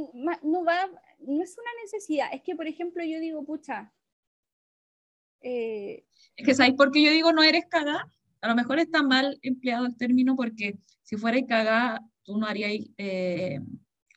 [0.44, 3.94] no va, no es una necesidad, es que por ejemplo yo digo, pucha.
[5.42, 6.06] Eh,
[6.36, 8.10] es que ¿sabes por qué yo digo no eres cagada?
[8.44, 12.74] a lo mejor está mal empleado el término porque si fuera cagada, tú no harías
[12.98, 13.60] eh,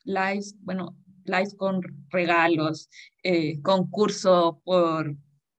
[0.03, 2.89] lives, bueno, lives con regalos,
[3.23, 5.15] eh, concursos por,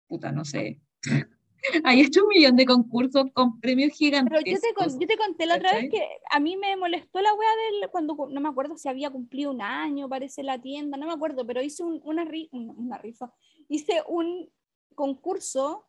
[0.06, 0.80] puta, no sé.
[1.84, 4.32] Hay hecho un millón de concursos con premios gigantes.
[4.44, 7.34] Pero yo te, yo te conté la otra vez que a mí me molestó la
[7.34, 11.06] wea del, cuando, no me acuerdo si había cumplido un año, parece la tienda, no
[11.06, 13.32] me acuerdo, pero hice una, una rifa,
[13.68, 14.50] hice un
[14.94, 15.86] concurso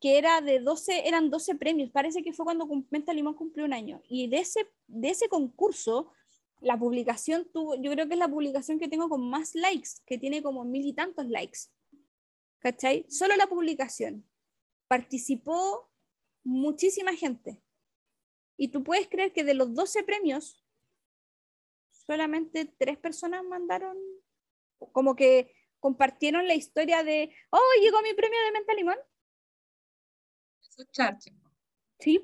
[0.00, 3.72] que era de 12, eran 12 premios, parece que fue cuando Menta Limón cumplió un
[3.72, 6.10] año, y de ese, de ese concurso,
[6.60, 10.18] la publicación tuvo, yo creo que es la publicación que tengo con más likes, que
[10.18, 11.58] tiene como mil y tantos likes,
[12.58, 13.06] ¿cachai?
[13.08, 14.24] Solo la publicación.
[14.88, 15.90] Participó
[16.44, 17.62] muchísima gente.
[18.56, 20.64] Y tú puedes creer que de los 12 premios,
[21.90, 23.98] solamente tres personas mandaron,
[24.92, 28.96] como que compartieron la historia de, oh, llegó mi premio de Menta Limón
[30.84, 31.30] charcha.
[31.98, 32.22] Sí.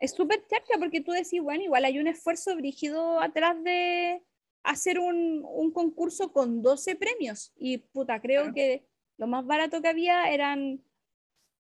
[0.00, 4.22] Es súper charcha porque tú decís, bueno, igual hay un esfuerzo brígido atrás de
[4.62, 7.52] hacer un, un concurso con 12 premios.
[7.56, 8.86] Y puta, creo que
[9.18, 10.82] lo más barato que había eran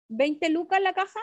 [0.10, 1.20] 20 lucas la caja.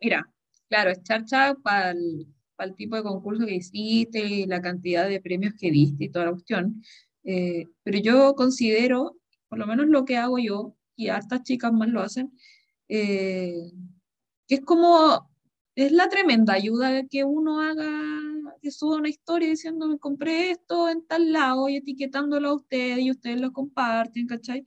[0.00, 0.28] Mira,
[0.68, 2.26] claro, es charcha para el,
[2.58, 6.32] el, tipo de concurso que hiciste, la cantidad de premios que diste y toda la
[6.32, 6.82] cuestión.
[7.24, 9.16] Eh, pero yo considero,
[9.48, 12.32] por lo menos lo que hago yo, y hartas chicas más lo hacen,
[12.88, 13.72] eh,
[14.48, 15.30] que es como,
[15.74, 17.90] es la tremenda ayuda que uno haga,
[18.66, 22.98] que suba una historia diciendo, me compré esto en tal lado y etiquetándolo a ustedes
[22.98, 24.66] y ustedes lo comparten, ¿cachai?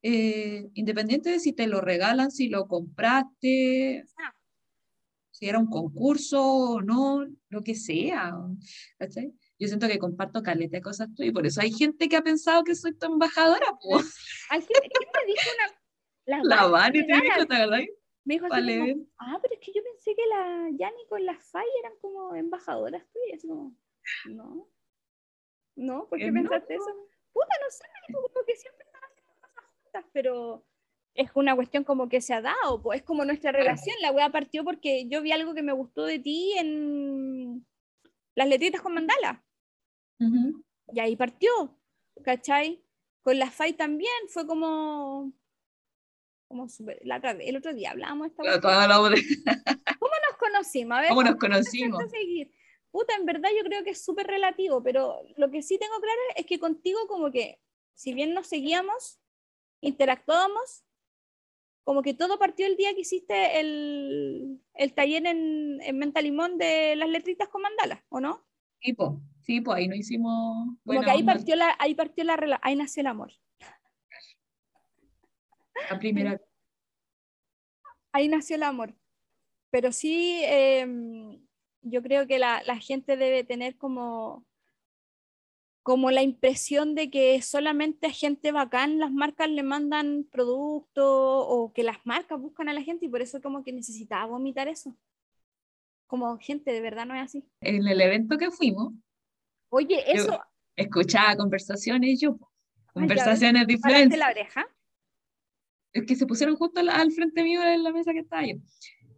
[0.00, 4.06] Eh, independiente de si te lo regalan, si lo compraste,
[5.30, 8.34] si era un concurso o no, lo que sea,
[8.96, 9.34] ¿cachai?
[9.58, 12.22] yo siento que comparto caleta de cosas tuyas y por eso hay gente que ha
[12.22, 13.66] pensado que soy tu embajadora.
[14.66, 15.78] ¿Quién me dijo una?
[16.24, 17.80] La, la Vani te dijo, ¿te verdad?
[18.28, 21.38] Me dijo así como, ah, pero es que yo pensé que la Yanni con la
[21.38, 23.42] Fay eran como embajadoras tuyas.
[23.42, 23.74] No,
[24.26, 24.68] no,
[25.74, 27.08] no, ¿por qué pensaste eso?
[27.32, 30.62] Puta, no sé, como que siempre haciendo cosas juntas, pero
[31.14, 33.96] es una cuestión como que se ha dado, pues es como nuestra relación.
[34.02, 37.66] La wea partió porque yo vi algo que me gustó de ti en
[38.34, 39.42] las letritas con mandala.
[40.92, 41.80] Y ahí partió,
[42.22, 42.84] ¿cachai?
[43.22, 45.32] Con la FAI también fue como,
[46.48, 48.42] como super, la el otro día hablábamos esta
[49.98, 50.98] ¿Cómo nos conocimos?
[50.98, 52.02] A ver, ¿Cómo nos conocimos?
[52.90, 56.20] Puta, en verdad yo creo que es súper relativo, pero lo que sí tengo claro
[56.36, 57.60] es que contigo como que,
[57.92, 59.20] si bien nos seguíamos,
[59.82, 60.84] interactuábamos,
[61.84, 66.96] como que todo partió el día que hiciste el, el taller en, en Mentalimón de
[66.96, 68.46] las letritas con mandala, ¿o no?
[69.42, 70.68] Sí, pues ahí no hicimos.
[70.84, 73.32] Como que ahí partió, la, ahí partió la ahí nació el amor.
[75.90, 76.40] La primera.
[78.12, 78.94] Ahí nació el amor.
[79.70, 81.40] Pero sí, em,
[81.82, 84.46] yo creo que la, la, gente debe tener como,
[85.82, 91.72] como la impresión de que solamente a gente bacán las marcas le mandan productos o
[91.74, 94.96] que las marcas buscan a la gente y por eso como que necesitaba vomitar eso.
[96.06, 97.44] Como gente, de verdad no es así.
[97.60, 98.94] En el evento que fuimos,
[99.70, 100.40] Oye, eso.
[100.74, 102.50] escuchaba conversaciones yo, po.
[102.94, 104.18] Ay, ya conversaciones influencers.
[104.18, 104.68] la oreja.
[105.92, 108.56] Es que se pusieron justo al, al frente mío en la mesa que estaba yo.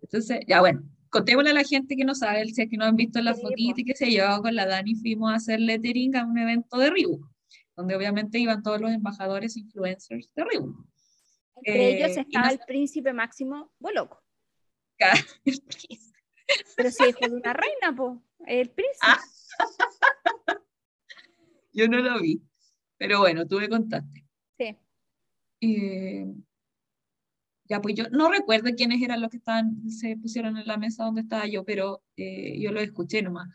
[0.02, 2.96] Entonces, ya bueno, contémosle a la gente que no sabe, si es que no han
[2.96, 6.16] visto la Sí, fotito y qué sé yo, con la Dani fuimos a hacer lettering
[6.16, 7.28] a un evento de Reebok,
[7.76, 10.76] donde obviamente iban todos los embajadores influencers de Reebok.
[11.56, 14.22] Entre Eh, ellos estaba nos- el príncipe máximo Boloco.
[16.76, 18.22] Pero si hijo de una reina, po.
[18.46, 18.98] El príncipe.
[19.02, 19.20] Ah.
[21.72, 22.42] Yo no lo vi,
[22.98, 24.24] pero bueno, tú me contaste.
[24.59, 24.76] Sí.
[25.61, 26.26] Eh,
[27.70, 31.04] ya, pues yo no recuerdo quiénes eran los que estaban, se pusieron en la mesa
[31.04, 33.48] donde estaba yo, pero eh, yo lo escuché nomás.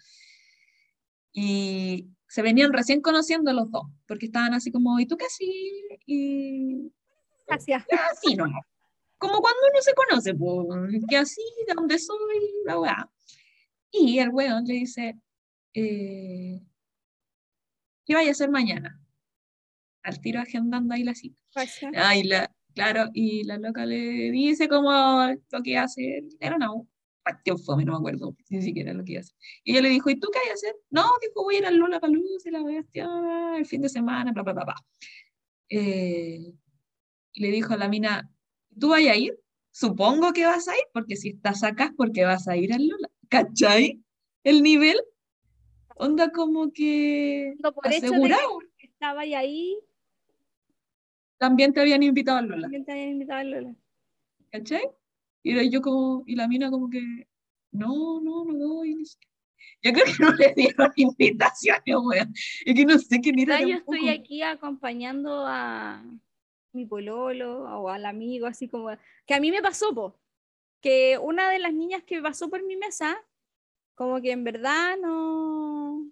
[1.34, 5.84] Y se venían recién conociendo los dos, porque estaban así como, ¿y tú qué así?
[6.06, 6.94] Y
[7.46, 7.84] Gracias.
[8.10, 8.66] así nomás.
[9.18, 12.18] Como cuando uno se conoce, pues, que así, de dónde soy,
[12.64, 13.12] la weá.
[13.92, 15.20] Y el weón le dice,
[15.74, 16.62] eh,
[18.06, 18.98] ¿qué vaya a hacer mañana?
[20.04, 21.38] Al tiro agendando ahí la cita.
[21.54, 21.92] Gracias.
[21.96, 24.92] Ay, la, claro, y la loca le dice como
[25.52, 26.70] lo que hace, era una
[27.24, 29.36] cuestión fome, no me acuerdo ni siquiera lo que iba a hacer.
[29.64, 30.76] Y ella le dijo, ¿y tú qué vas a hacer?
[30.92, 33.08] No, dijo, voy a ir al Lola Palusa, la bestia,
[33.58, 34.76] el fin de semana, bla, bla, bla, bla.
[35.70, 36.54] Eh,
[37.34, 38.30] le dijo a la mina,
[38.80, 39.40] ¿tú vas a ir?
[39.72, 42.88] Supongo que vas a ir, porque si estás acá es porque vas a ir al
[42.88, 43.10] Lola.
[43.30, 44.02] ¿Cachai?
[44.44, 44.98] El nivel,
[45.96, 48.60] onda como que No, por hecho de que asegurado.
[48.78, 49.76] estaba ahí,
[51.38, 52.62] También te habían invitado al Lola.
[52.64, 53.76] también te habían invitado a Lola.
[54.52, 54.90] ¿cachai?
[55.44, 57.28] Y era yo como, y la mina como que,
[57.72, 58.96] no, no, no voy.
[58.96, 59.20] no sé.
[59.82, 62.34] Yo creo que no le dieron invitaciones, weón.
[62.66, 63.62] Es que no sé quién era.
[63.62, 66.04] Yo estoy aquí acompañando a
[66.72, 68.90] mi pololo o al amigo, así como
[69.26, 70.20] que a mí me pasó, po,
[70.82, 73.18] que una de las niñas que pasó por mi mesa,
[73.96, 76.12] como que en verdad no,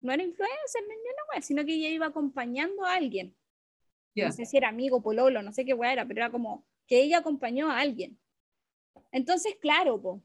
[0.00, 3.34] no era influencer, una wea, sino que ella iba acompañando a alguien.
[4.26, 7.00] No sé si era amigo, pololo, no sé qué wea era, pero era como que
[7.02, 8.18] ella acompañó a alguien.
[9.12, 10.22] Entonces, claro, po,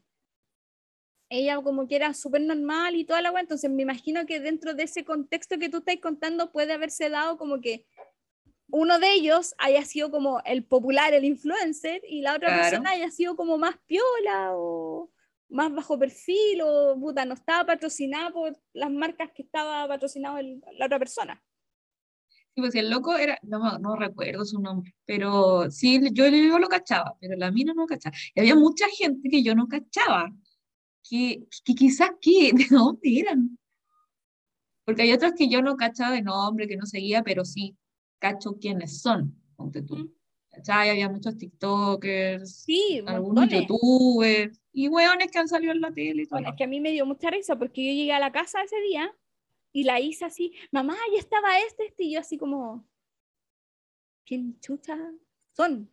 [1.29, 4.73] ella como que era súper normal y toda la wea, entonces me imagino que dentro
[4.73, 7.85] de ese contexto que tú estás contando puede haberse dado como que
[8.69, 12.61] uno de ellos haya sido como el popular, el influencer, y la otra Claro.
[12.61, 15.11] persona haya sido como más piola o
[15.49, 20.63] más bajo perfil o puta, no estaba patrocinada por las marcas que estaba patrocinado el-
[20.73, 21.41] la otra persona.
[22.55, 26.69] Sí, pues el loco era, no, no recuerdo su nombre, pero sí, yo, yo lo
[26.69, 28.15] cachaba, pero la mina no cachaba.
[28.33, 30.31] Y había mucha gente que yo no cachaba,
[31.07, 32.51] que, que quizás, ¿qué?
[32.55, 33.57] ¿De dónde eran?
[34.85, 37.75] Porque hay otros que yo no cachaba de nombre, que no seguía, pero sí
[38.19, 40.13] cacho quiénes son, ponte tú.
[40.49, 40.89] ¿Cachai?
[40.91, 43.67] Había muchos TikTokers, Sí, algunos montones.
[43.67, 46.37] youtubers y hueones que han salido en la tele y todo.
[46.37, 48.61] Bueno, es que a mí me dio mucha risa porque yo llegué a la casa
[48.63, 49.13] ese día
[49.75, 52.87] y la hice así, mamá, ya estaba este, este, y yo así como,
[54.25, 54.97] ¿quién chucha
[55.51, 55.91] son?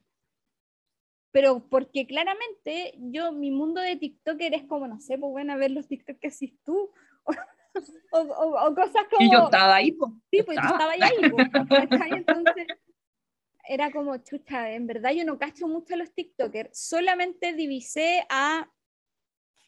[1.33, 5.57] Pero porque claramente yo, mi mundo de TikToker es como, no sé, pues bueno, a
[5.57, 6.92] ver los TikTok que haces tú,
[8.12, 9.25] o, o- o cosas como...
[9.27, 10.12] Y yo estaba ahí, pues.
[10.31, 10.95] Sí, yo pues tú estaba.
[10.95, 11.51] estabas ahí, pues.
[12.18, 12.68] Entonces,
[13.68, 18.71] era como, chucha, en verdad yo no cacho mucho a los TikTokers, solamente divisé a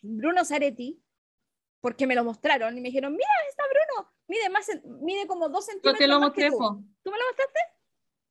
[0.03, 1.01] Bruno Zaretti,
[1.85, 4.67] porque me lo mostraron y me dijeron, mira, está Bruno, mide, más,
[5.03, 6.83] mide como dos Yo centímetros te lo más que mostré, tú.
[7.03, 7.61] ¿Tú me lo mostraste?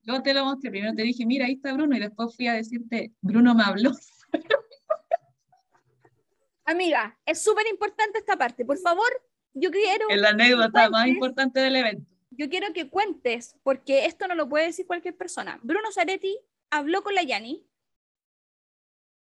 [0.01, 0.71] Yo te lo mostré.
[0.71, 1.95] Primero te dije, mira, ahí está Bruno.
[1.95, 3.91] Y después fui a decirte, Bruno me habló.
[6.65, 11.59] Amiga, es súper importante esta parte, por favor, yo quiero, Es la anécdota más importante
[11.59, 12.09] del evento.
[12.31, 15.59] yo quiero que cuentes, porque esto no lo puede decir cualquier persona.
[15.61, 16.39] Bruno Zaretti
[16.71, 17.67] habló con la Yani.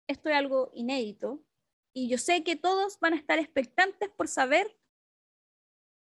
[0.08, 1.44] Esto es algo inédito.
[1.93, 4.77] Y yo sé que todos van a estar expectantes por saber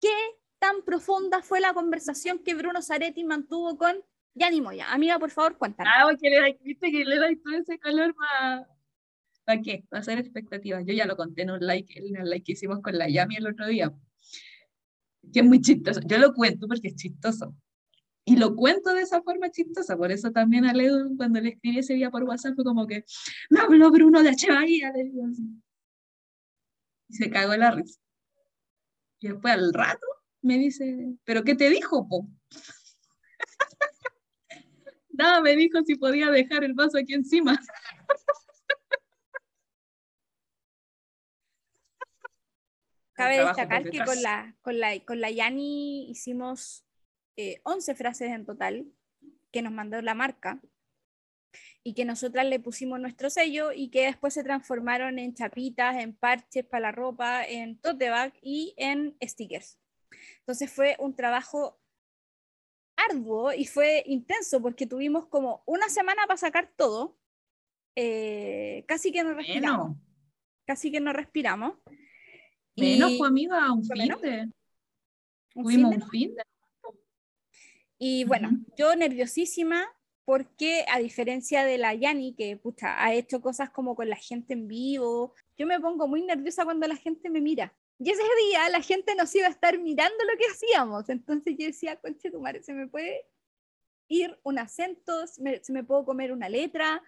[0.02, 0.14] qué
[0.60, 4.92] tan profunda fue la conversación que Bruno Zaretti mantuvo con Yani Moya.
[4.92, 5.94] Amiga, por favor, cuéntanos.
[5.96, 8.68] Ah, porque le viste que le da todo ese color para...
[9.46, 9.86] ¿Para qué?
[9.90, 10.84] Para hacer expectativas.
[10.86, 13.36] Yo ya lo conté en un like, en el like que hicimos con la Yami
[13.36, 13.94] el otro día.
[15.32, 16.02] Que es muy chistoso.
[16.06, 17.56] Yo lo cuento porque es chistoso.
[18.26, 19.96] Y lo cuento de esa forma chistosa.
[19.96, 23.06] Por eso también a Leo, cuando le escribí ese día por WhatsApp, fue como que
[23.52, 24.36] me habló Bruno de.
[24.50, 24.92] Bahía.
[24.92, 25.12] le.
[27.08, 28.00] Y se cagó la risa.
[29.20, 30.06] Y después al rato
[30.42, 32.28] me dice, ¿pero qué te dijo, po?
[35.10, 37.60] Nada, me dijo si podía dejar el vaso aquí encima.
[43.14, 46.86] Cabe destacar que con la, con la, con la Yani hicimos
[47.38, 48.92] eh, 11 frases en total
[49.52, 50.60] que nos mandó la marca.
[51.84, 56.16] Y que nosotras le pusimos nuestro sello y que después se transformaron en chapitas, en
[56.16, 59.80] parches para la ropa, en tote bag y en stickers.
[60.40, 61.80] Entonces fue un trabajo
[62.96, 67.18] arduo y fue intenso porque tuvimos como una semana para sacar todo.
[67.96, 69.98] Eh, casi que no respiramos.
[70.66, 71.76] Casi que no respiramos.
[72.76, 73.18] Menos, y...
[73.18, 74.52] pues, amiga, un fin de.
[75.50, 76.44] Tuvimos un fin de.
[77.98, 79.88] Y bueno, yo nerviosísima
[80.26, 84.54] porque a diferencia de la Yani, que pucha, ha hecho cosas como con la gente
[84.54, 87.74] en vivo, yo me pongo muy nerviosa cuando la gente me mira.
[88.00, 91.10] Y ese día la gente nos iba a estar mirando lo que hacíamos.
[91.10, 93.26] Entonces yo decía, conche tu madre, se me puede
[94.08, 97.02] ir un acento, se me, se me puedo comer una letra,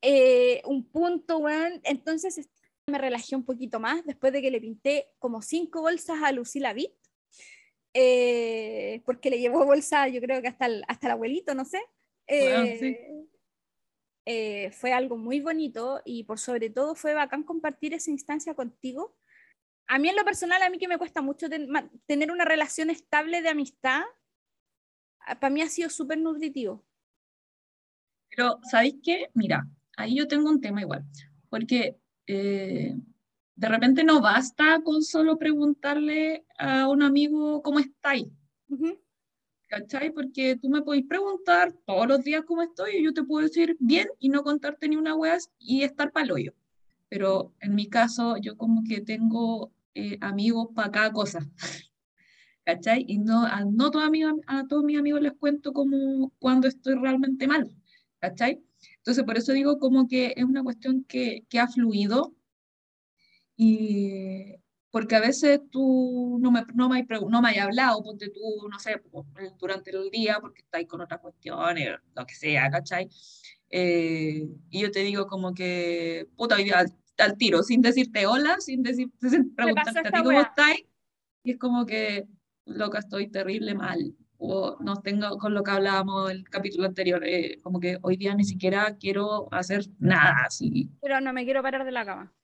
[0.00, 1.80] eh, un punto, bueno.
[1.82, 2.48] Entonces
[2.86, 6.72] me relajé un poquito más después de que le pinté como cinco bolsas a Lucila
[6.72, 6.94] Vitt,
[7.94, 11.80] eh, porque le llevó bolsa, yo creo que hasta el, hasta el abuelito, no sé.
[14.24, 19.16] Eh, fue algo muy bonito y por sobre todo fue bacán compartir esa instancia contigo
[19.92, 21.48] a mí en lo personal, a mí que me cuesta mucho
[22.06, 24.02] tener una relación estable de amistad,
[25.38, 26.82] para mí ha sido súper nutritivo.
[28.30, 29.28] Pero, ¿sabéis qué?
[29.34, 31.04] Mira, ahí yo tengo un tema igual,
[31.50, 32.94] porque eh,
[33.54, 38.28] de repente no basta con solo preguntarle a un amigo cómo estáis.
[39.72, 40.10] ¿Cachai?
[40.10, 43.74] Porque tú me podéis preguntar todos los días cómo estoy y yo te puedo decir
[43.80, 46.52] bien y no contarte ni una wea y estar pa'l hoyo
[47.08, 51.40] pero en mi caso yo como que tengo eh, amigos para cada cosa.
[52.66, 53.06] ¿Cachai?
[53.08, 54.10] Y no, a, no todos
[54.46, 57.74] a todos mis amigos les cuento como cuando estoy realmente mal.
[58.18, 58.62] ¿Cachai?
[58.98, 62.34] Entonces, por eso digo como que es una cuestión que, que ha fluido
[63.56, 64.56] y
[64.92, 68.78] porque a veces tú no me, no me, no me hayas hablado, ponte tú, no
[68.78, 69.02] sé,
[69.58, 73.08] durante el día porque estáis con otras cuestiones, lo que sea, ¿cachai?
[73.70, 76.84] Eh, y yo te digo como que, puta, hoy día
[77.16, 80.76] al tiro, sin decirte hola, sin, decir, sin preguntarte a ti cómo estás.
[81.42, 82.26] Y es como que,
[82.66, 84.14] loca, estoy terrible mal.
[84.36, 88.34] O no tengo con lo que hablábamos el capítulo anterior, eh, como que hoy día
[88.34, 90.90] ni siquiera quiero hacer nada así.
[91.00, 92.34] Pero no me quiero parar de la cama.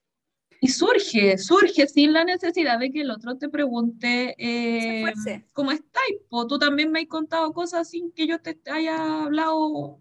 [0.60, 5.04] Y surge, surge sin la necesidad de que el otro te pregunte eh,
[5.52, 6.02] cómo estás.
[6.48, 10.00] Tú también me has contado cosas sin que yo te haya hablado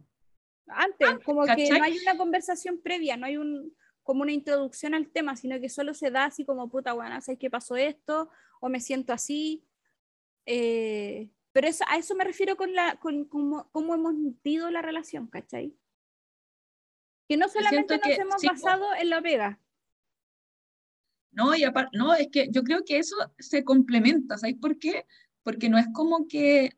[0.70, 5.10] antes, como que no hay una conversación previa, no hay un, como una introducción al
[5.10, 8.30] tema, sino que solo se da así como, puta, bueno, ¿sabes qué pasó esto?
[8.60, 9.66] O me siento así.
[10.46, 15.28] Eh, pero eso, a eso me refiero con, la, con cómo, hemos nutrido la relación,
[15.28, 15.76] ¿cachai?
[17.28, 19.60] Que no solamente nos hemos basado en la pega.
[21.32, 25.06] No, y aparte, no, es que yo creo que eso se complementa, ¿sabes por qué?
[25.44, 26.72] Porque no es como que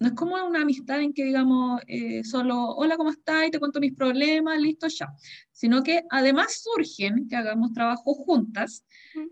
[0.00, 3.46] no es como una amistad en que digamos eh, solo, hola, ¿cómo estás?
[3.46, 5.08] Y te cuento mis problemas, listo, ya.
[5.52, 8.86] Sino que además surgen que hagamos trabajo juntas,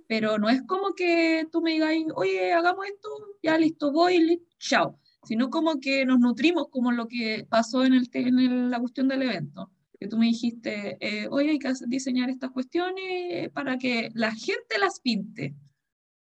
[0.07, 3.09] pero no es como que tú me digas, oye, hagamos esto,
[3.43, 5.01] ya listo, voy, listo, chao.
[5.25, 9.23] Sino como que nos nutrimos como lo que pasó en, el, en la cuestión del
[9.23, 9.71] evento.
[9.99, 14.79] Que tú me dijiste, eh, oye, hay que diseñar estas cuestiones para que la gente
[14.79, 15.55] las pinte.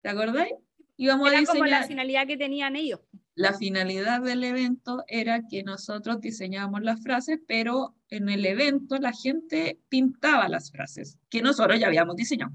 [0.02, 0.54] ¿Te acordáis?
[0.96, 1.60] Íbamos Era a diseñar...
[1.60, 3.02] como la finalidad que tenían ellos.
[3.36, 9.14] La finalidad del evento era que nosotros diseñábamos las frases, pero en el evento la
[9.14, 12.52] gente pintaba las frases que nosotros ya habíamos diseñado.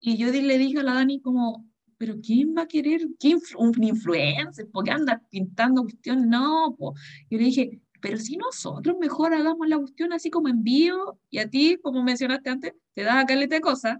[0.00, 3.02] Y yo le dije a la Dani como, pero ¿quién va a querer?
[3.18, 4.68] ¿Quién, un influencer?
[4.70, 6.26] ¿Por qué andas pintando cuestiones?
[6.26, 6.94] No, po.
[7.30, 11.38] Yo le dije, pero si nosotros mejor hagamos la cuestión así como en vivo y
[11.38, 13.98] a ti, como mencionaste antes, te das a caleta de cosas,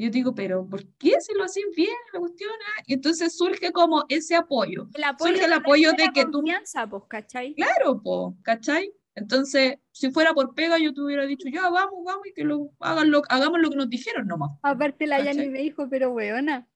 [0.00, 2.50] yo digo, pero ¿por qué si lo hacen bien la cuestión?
[2.52, 4.88] Ah, y entonces surge como ese apoyo.
[4.94, 6.42] El apoyo surge el apoyo de, que tú...
[6.42, 7.54] Pues, ¿cachai?
[7.54, 8.92] Claro, pues, ¿cachai?
[9.16, 12.70] Entonces, si fuera por pega, yo te hubiera dicho, ya, vamos, vamos, y que lo,
[12.78, 14.50] hagan lo, hagamos lo que nos dijeron nomás.
[14.62, 16.68] Aparte la Yani me dijo, pero weona,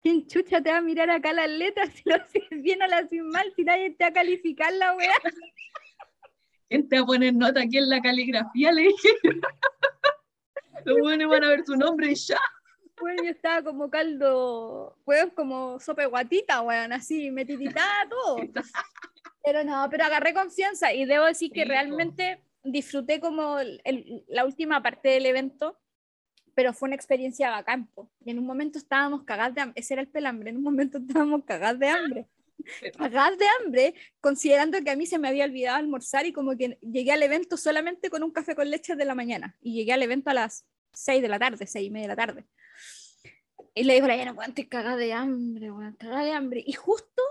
[0.00, 2.94] ¿quién chucha te va a mirar acá las letras si lo haces bien o lo
[2.94, 3.52] haces mal?
[3.56, 5.10] Si nadie te va a calificar la weá.
[6.68, 8.72] ¿Quién te va a poner nota aquí en la caligrafía?
[8.72, 9.08] Le dije.
[10.84, 12.40] Los buenos van a ver su nombre y ya.
[13.00, 18.38] Bueno, yo estaba como caldo, pues como sopa de guatita, weón, así, metidita, todo.
[19.44, 23.58] Pero no, pero agarré confianza y debo decir que realmente disfruté como
[24.26, 25.78] la última parte del evento,
[26.54, 27.88] pero fue una experiencia bacán.
[28.24, 30.98] Y en un momento estábamos cagados de hambre, ese era el pelambre, en un momento
[30.98, 32.28] estábamos cagados de hambre.
[32.96, 36.78] Cagados de hambre, considerando que a mí se me había olvidado almorzar y como que
[36.82, 40.02] llegué al evento solamente con un café con leche de la mañana y llegué al
[40.02, 42.44] evento a las 6 de la tarde, 6 y media de la tarde.
[43.74, 46.62] Y le dijo, ya no estoy cagada de hambre, bueno, cagada de hambre.
[46.66, 47.22] Y justo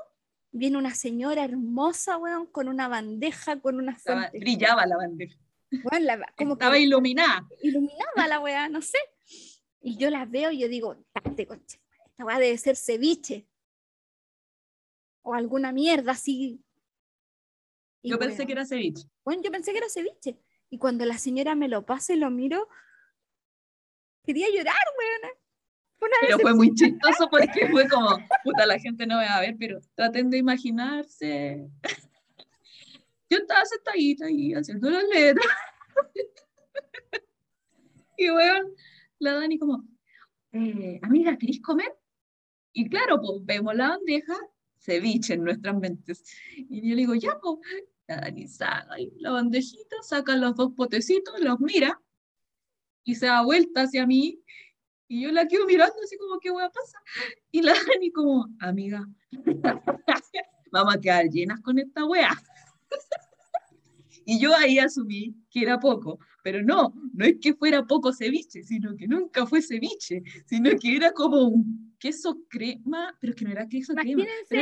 [0.52, 5.38] viene una señora hermosa, weón, con una bandeja, con una Estaba- brillaba la bandeja.
[5.84, 7.46] Weón, la- como Estaba que iluminada.
[7.62, 8.98] iluminaba la weá, no sé.
[9.82, 13.46] Y yo las veo y yo digo, esta weá debe ser ceviche.
[15.28, 16.64] O alguna mierda así.
[18.02, 19.10] Y, Yo pensé que era ceviche.
[19.26, 20.40] Bueno, yo pensé que era ceviche.
[20.70, 22.70] Y cuando la señora me lo pasa y lo miro,
[24.24, 25.34] quería llorar, weón.
[26.22, 29.58] Pero fue muy chistoso porque fue como, puta, la gente no me va a ver,
[29.60, 31.68] pero traten de imaginarse.
[33.30, 35.48] Yo estaba sentadita ahí haciendo las letras.
[38.16, 38.74] Y weón,
[39.20, 39.84] la Dani como,
[40.54, 41.94] eh, amiga, ¿querés comer?
[42.72, 44.36] Y claro, pues vemos la bandeja,
[44.80, 46.24] ceviche en nuestras mentes.
[46.56, 47.60] Y yo le digo, ya, pues,
[48.08, 52.00] la bandejita, saca los dos potecitos, los mira
[53.04, 54.42] y se da vuelta hacia mí
[55.08, 56.98] y yo la quedo mirando así como, ¿qué a pasa?
[57.52, 59.08] Y la Dani como, amiga,
[60.72, 62.36] vamos a quedar llenas con esta wea.
[64.30, 68.64] Y yo ahí asumí que era poco, pero no, no es que fuera poco ceviche,
[68.64, 73.44] sino que nunca fue ceviche, sino que era como un queso crema, pero es que
[73.44, 74.62] no era queso crema, Imagínense,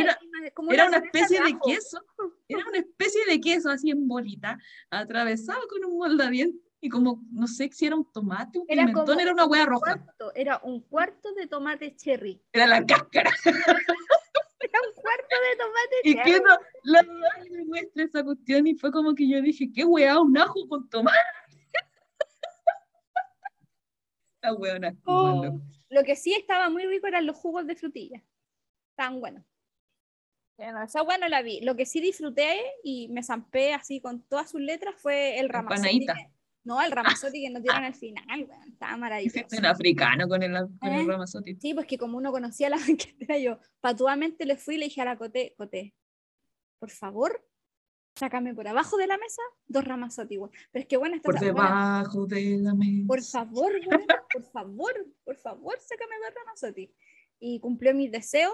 [0.72, 2.04] era, una especie de queso,
[2.48, 4.58] era una especie de queso así en bolita,
[4.90, 9.20] atravesado con un moldadiente, y como, no sé si era un tomate, un Era pimentón,
[9.20, 12.42] era una hueá roja, cuarto, era un cuarto de tomate cherry.
[12.52, 13.30] era la cáscara.
[14.58, 16.32] Era un cuarto de tomate Y cherry.
[16.32, 17.04] que no, la
[17.52, 20.90] me muestra esa cuestión y fue como que yo dije, qué weá, un ajo con
[20.90, 21.20] tomate.
[25.06, 25.60] Oh.
[25.90, 28.24] Lo que sí estaba muy rico eran los jugos de frutilla.
[28.92, 29.44] Estaban buenos.
[30.58, 31.62] Bueno, esa bueno la vi.
[31.62, 36.06] Lo que sí disfruté y me zampé así con todas sus letras fue el ramazotti.
[36.06, 36.32] Que-
[36.64, 38.72] No, el ramazotti que nos dieron al final, weón.
[38.72, 39.40] Estaba maravilloso.
[39.58, 41.06] Un africano con el, con el ¿Eh?
[41.08, 41.56] ramazotti.
[41.60, 44.86] Sí, pues que como uno conocía a la banquetera, yo patuamente le fui y le
[44.86, 45.94] dije a la Coté, Coté,
[46.80, 47.46] por favor,
[48.18, 50.52] sácame por abajo de la mesa dos ramazotti, weón.
[50.72, 53.08] Pero es que bueno, esta Por bueno, debajo de la mesa.
[53.08, 56.94] por favor, weón, por favor, por favor, sácame dos ramazotti.
[57.40, 58.54] Y cumplió mis deseos.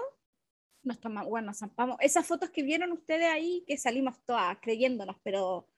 [0.84, 1.96] Nos tomamos, bueno, nos zampamos.
[2.00, 5.68] Esas fotos que vieron ustedes ahí, que salimos todas creyéndonos, pero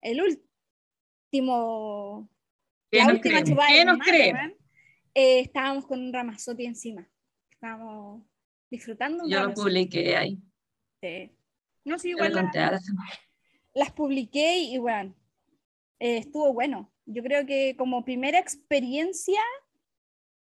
[0.00, 0.22] el
[1.30, 2.30] último,
[2.90, 4.54] ¿Qué la nos última chupada ¿Qué nos weón,
[5.14, 7.06] eh, estábamos con un ramazotti encima.
[7.50, 8.22] Estábamos
[8.70, 10.40] disfrutando un Yo lo publiqué ahí.
[11.02, 11.30] Sí.
[11.84, 12.80] No Yo igual la- a la.
[13.76, 15.14] Las publiqué y bueno,
[16.00, 16.90] eh, estuvo bueno.
[17.06, 19.40] Yo creo que como primera experiencia,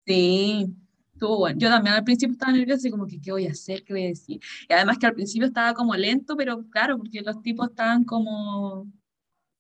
[0.06, 0.74] Sí,
[1.14, 1.60] estuvo bueno.
[1.60, 3.84] Yo también al principio estaba nerviosa, así como que, ¿qué voy a hacer?
[3.84, 4.40] ¿Qué voy a decir?
[4.70, 8.88] Y además que al principio estaba como lento, pero claro, porque los tipos estaban como,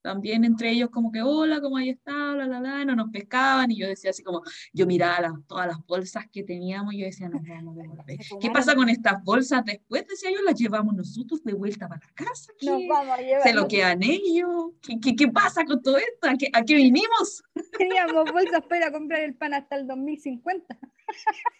[0.07, 2.33] también entre ellos como que, hola, ¿cómo ahí está?
[2.33, 4.41] La, la, la, no nos pescaban, y yo decía así como,
[4.71, 8.23] yo miraba las- todas las bolsas que teníamos, y yo decía, nos vamos a devolver.
[8.23, 10.07] Se ¿Qué pasa con estas bolsas después?
[10.07, 12.87] Decía yo, las llevamos nosotros de vuelta para la casa, ¿qué?
[12.87, 13.17] vamos.
[13.43, 14.71] ¿Se lo no quedan ellos?
[14.81, 16.29] ¿Qué, qué, qué pasa con todo esto?
[16.29, 17.43] ¿A qué, a qué vinimos?
[17.77, 20.79] Teníamos bolsas para comprar el pan hasta el 2050.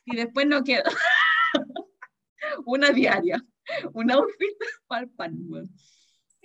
[0.06, 0.84] y después no quedó
[2.66, 3.44] una diaria,
[3.92, 4.56] un outfit
[4.88, 5.38] para el pan.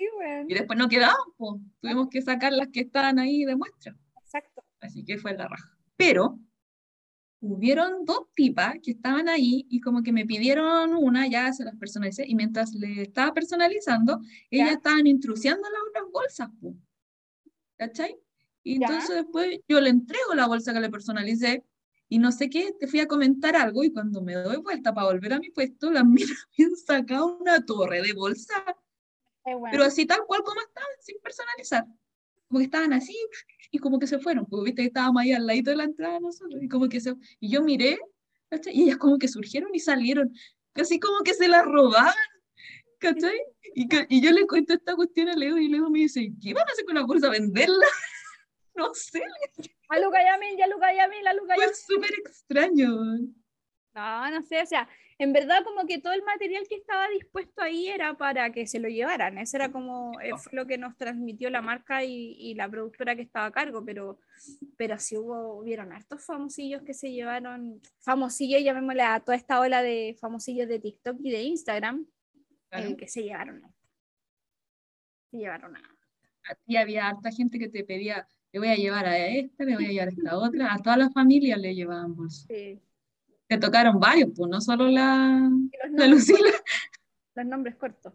[0.02, 3.56] Sí, bueno, Y después no quedaban, pues tuvimos que sacar las que estaban ahí de
[3.56, 3.96] muestra.
[4.24, 4.64] exacto.
[4.80, 5.76] Así que fue la raja.
[5.96, 6.38] Pero
[7.40, 11.76] hubieron dos tipas que estaban ahí y como que me pidieron una, ya se las
[11.76, 14.72] personalicé, y mientras le estaba personalizando, ellas Ya.
[14.74, 16.74] estaban intrusiando las otras bolsas, po.
[17.76, 18.16] ¿cachai?
[18.64, 18.86] Y Ya.
[18.86, 21.64] entonces después yo le entrego la bolsa que le personalicé
[22.08, 25.06] y no sé qué, te fui a comentar algo y cuando me doy vuelta para
[25.08, 28.54] volver a mi puesto, las minas habían sacado una torre de bolsa,
[29.44, 29.68] bueno.
[29.70, 31.84] pero así tal cual como estaban, sin personalizar.
[32.48, 33.16] Como que estaban así
[33.70, 36.20] y como que se fueron, porque viste que estábamos ahí al ladito de la entrada
[36.20, 37.14] nosotros y como que se...
[37.40, 37.98] Y yo miré,
[38.50, 38.76] ¿cachai?
[38.76, 40.32] Y ellas como que surgieron y salieron,
[40.72, 42.12] casi como que se las robaban,
[42.98, 43.40] ¿cachai?
[43.74, 46.68] Y, y yo le cuento esta cuestión a Leo y Leo me dice, ¿qué van
[46.68, 47.30] a hacer con la bolsa?
[47.30, 47.86] ¿Venderla?
[48.74, 49.22] No sé,
[49.88, 53.18] A Luca Yamin, ya Luca Yamin, a Luca fue súper extraño.
[53.94, 54.88] No, no sé, o sea,
[55.18, 58.80] en verdad como que todo el material que estaba dispuesto ahí era para que se
[58.80, 59.36] lo llevaran.
[59.36, 63.14] Eso era como eh, fue lo que nos transmitió la marca y, y la productora
[63.14, 64.18] que estaba a cargo, pero,
[64.78, 69.82] pero sí hubo, hubieron hartos famosillos que se llevaron, famosillos, llamémosle a toda esta ola
[69.82, 72.06] de famosillos de TikTok y de Instagram,
[72.70, 72.88] Claro.
[72.88, 73.62] eh, que se llevaron.
[75.30, 75.80] Se llevaron a...
[76.48, 79.76] A ti había harta gente que te pedía, le voy a llevar a esta, le
[79.76, 82.46] voy a llevar a esta otra, a toda la familia le llevaban bolsas.
[82.48, 82.80] sí,
[83.52, 85.50] Te tocaron varios, pues no solo la,
[86.08, 86.50] Lucila.
[87.34, 88.14] los nombres cortos.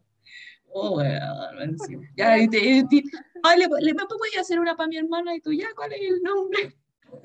[0.70, 1.96] Oh, bueno, sí.
[2.16, 3.04] Ya, y te, y te-
[3.44, 5.94] ay, le, le, ¿me voy a hacer una para mi hermana y tú ya, ¿cuál
[5.94, 6.76] es el nombre?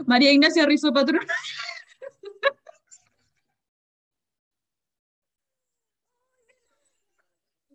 [0.04, 1.22] María Ignacia Rizo Patrón.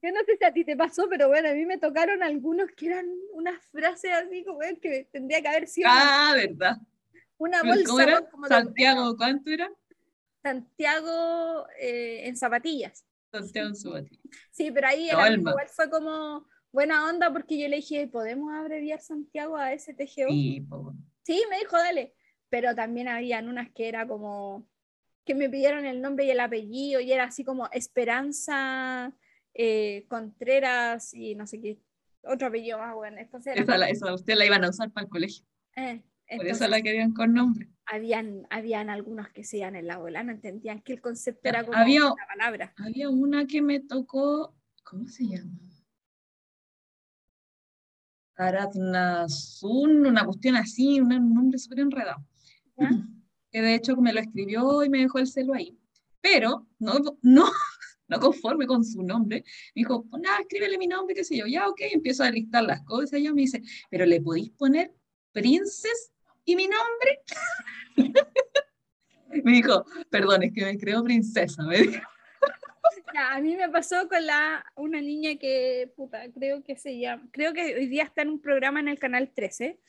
[0.04, 2.70] Yo no sé si a ti te pasó, pero bueno, a mí me tocaron algunos
[2.78, 6.78] que eran unas frases así como que tendría que haber sido Ah, verdad.
[7.40, 8.04] una ¿Cómo bolsa.
[8.04, 8.30] era?
[8.30, 9.72] como de- Santiago, ¿cuánto era?
[10.48, 13.06] Santiago eh, en zapatillas.
[13.32, 14.22] Santiago en su batilla.
[14.52, 18.54] Sí, pero ahí No, era- igual fue como buena onda porque yo le dije, ¿podemos
[18.54, 20.30] abreviar Santiago a STGO?
[20.30, 20.94] Sí, po.
[21.24, 22.14] Sí, me dijo, dale.
[22.50, 24.68] Pero también habían unas que era como
[25.26, 29.14] que me pidieron el nombre y el apellido y era así como Esperanza
[29.54, 31.80] eh, Contreras y no sé qué,
[32.24, 33.18] otro apellido más bueno.
[33.20, 35.44] Entonces, era Esa, la, esa usted la iban a usar para el colegio.
[35.76, 36.02] eh,
[36.38, 37.68] Por eso la querían con nombre.
[37.88, 41.66] Habían, habían algunos que se iban en la bola, no entendían que el concepto era
[41.66, 42.74] como había- una palabra.
[42.78, 45.52] Había una que me tocó, ¿cómo se llama?
[48.36, 52.24] Aratnazun, una cuestión así, un, nombre súper enredado.
[52.78, 52.90] ¿Ya?
[53.50, 55.80] Que de hecho me lo escribió y me dejó el celo ahí.
[56.20, 57.46] Pero no, no,
[58.10, 61.48] no conforme con su nombre, me dijo, nada, escríbele mi nombre, qué sé yo.
[61.48, 63.14] Ya, ok, empiezo a listar las cosas.
[63.14, 64.94] Y ella me dice, pero le podéis poner
[65.32, 66.12] Princess
[66.44, 67.22] y mi nombre.
[69.44, 71.64] me dijo, perdón, es que me creo princesa.
[71.64, 72.02] Me dijo.
[73.14, 77.28] Ya, a mí me pasó con la, una niña que, puta, creo que se llama,
[77.32, 79.80] creo que hoy día está en un programa en el canal 13.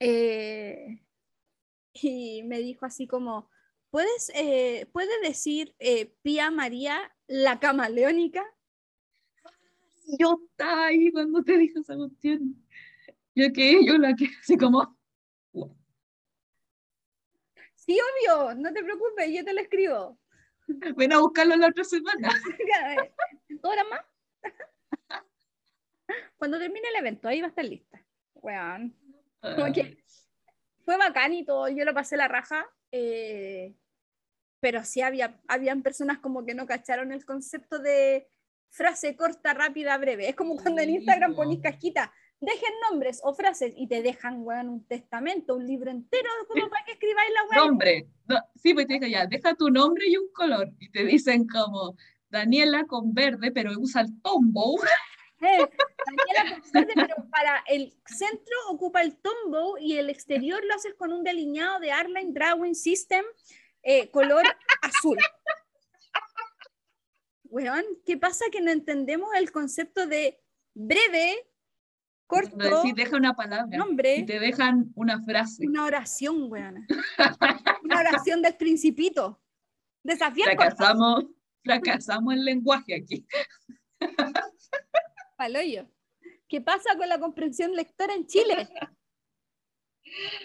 [0.00, 1.02] eh,
[1.92, 3.50] y me dijo así como,
[3.90, 8.44] ¿puedes, eh, ¿puede decir eh, Pía María la camaleónica?
[10.18, 12.56] yo estaba ahí cuando te dijo esa cuestión.
[13.34, 14.96] Yo que yo la que así como,
[15.52, 15.76] "Wow".
[17.88, 20.18] Sí, obvio, no te preocupes, yo te lo escribo.
[20.94, 22.28] ven a buscarlo la otra semana.
[23.48, 25.22] ¿Dos horas más?
[26.36, 28.04] Cuando termine el evento, ahí va a estar lista.
[28.34, 28.94] Weón.
[29.40, 30.04] Como que
[30.84, 33.74] fue bacán y todo, yo lo pasé la raja, eh,
[34.60, 38.28] pero sí había, habían personas como que no cacharon el concepto de
[38.68, 40.28] frase corta, rápida, breve.
[40.28, 41.38] Es como cuando en Instagram po.
[41.38, 46.30] ponís cajita, dejen nombres o frases y te dejan, weón, un testamento, un libro entero,
[46.48, 47.68] como para que escribáis la weón.
[47.68, 48.08] Nombre.
[48.26, 50.70] No, sí, pues te digo ya, deja tu nombre y un color.
[50.78, 51.96] Y te dicen como
[52.28, 54.76] Daniela con verde, pero usa el tombow.
[55.40, 55.64] Eh,
[56.04, 61.12] Daniela Constante, pero para el centro ocupa el tombow y el exterior lo haces con
[61.12, 63.24] un delineado de Arline Drawing System
[63.82, 64.44] eh, color
[64.82, 65.16] azul.
[67.44, 70.42] Weón, ¿qué pasa que no entendemos el concepto de
[70.74, 71.47] breve,
[72.28, 73.74] corto, Cuando decís, deja una palabra.
[73.74, 75.66] Y nombre, te dejan una frase.
[75.66, 76.86] una oración, weón?
[77.82, 79.42] Una oración del principito.
[80.04, 81.24] Desafiar Fracasamos,
[81.64, 83.26] fracasamos el lenguaje aquí.
[85.36, 85.90] paloyo.
[86.48, 88.68] ¿Qué pasa con la comprensión lectora en Chile?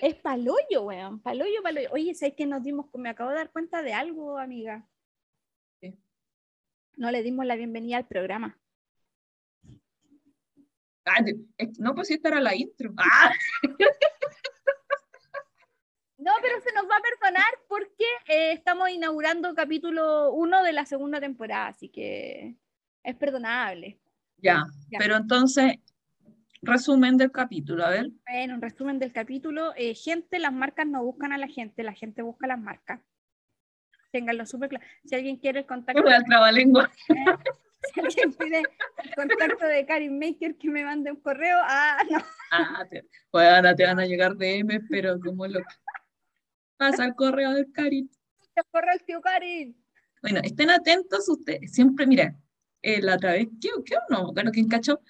[0.01, 1.21] Es paloyo, weón.
[1.21, 1.89] Paloyo, paloyo.
[1.91, 2.87] Oye, ¿sabes que nos dimos?
[2.95, 4.87] Me acabo de dar cuenta de algo, amiga.
[6.95, 8.59] No le dimos la bienvenida al programa.
[11.05, 11.19] Ah,
[11.79, 12.93] no, pues sí, esta era la intro.
[12.97, 13.31] Ah,
[16.17, 20.85] No, pero se nos va a perdonar porque eh, estamos inaugurando capítulo 1 de la
[20.85, 22.55] segunda temporada, así que
[23.03, 23.99] es perdonable.
[24.37, 24.99] ya, Ya.
[24.99, 25.79] pero entonces,
[26.61, 28.07] resumen del capítulo, a ver.
[28.25, 29.73] Bueno, un resumen del capítulo.
[29.75, 33.01] eh, gente, las marcas no buscan a la gente, la gente busca a las marcas.
[34.13, 34.85] Ténganlo súper claro.
[35.03, 36.89] Si alguien quiere el contacto, Voy al trabalengua.
[37.91, 41.57] si alguien quiere el contacto de Karin Maker, que me mande un correo.
[41.61, 42.23] Ah, no.
[42.51, 45.59] Ah, te, bueno, te van a llegar DM, pero como lo
[46.77, 48.09] pasa el correo del Cari.
[48.55, 49.75] el correo el tío Karin.
[50.21, 51.73] Bueno, estén atentos ustedes.
[51.73, 52.35] Siempre, mira,
[52.81, 54.33] eh, la otra vez, ¿qué, qué no?
[54.33, 55.01] Bueno, ¿quién cachó?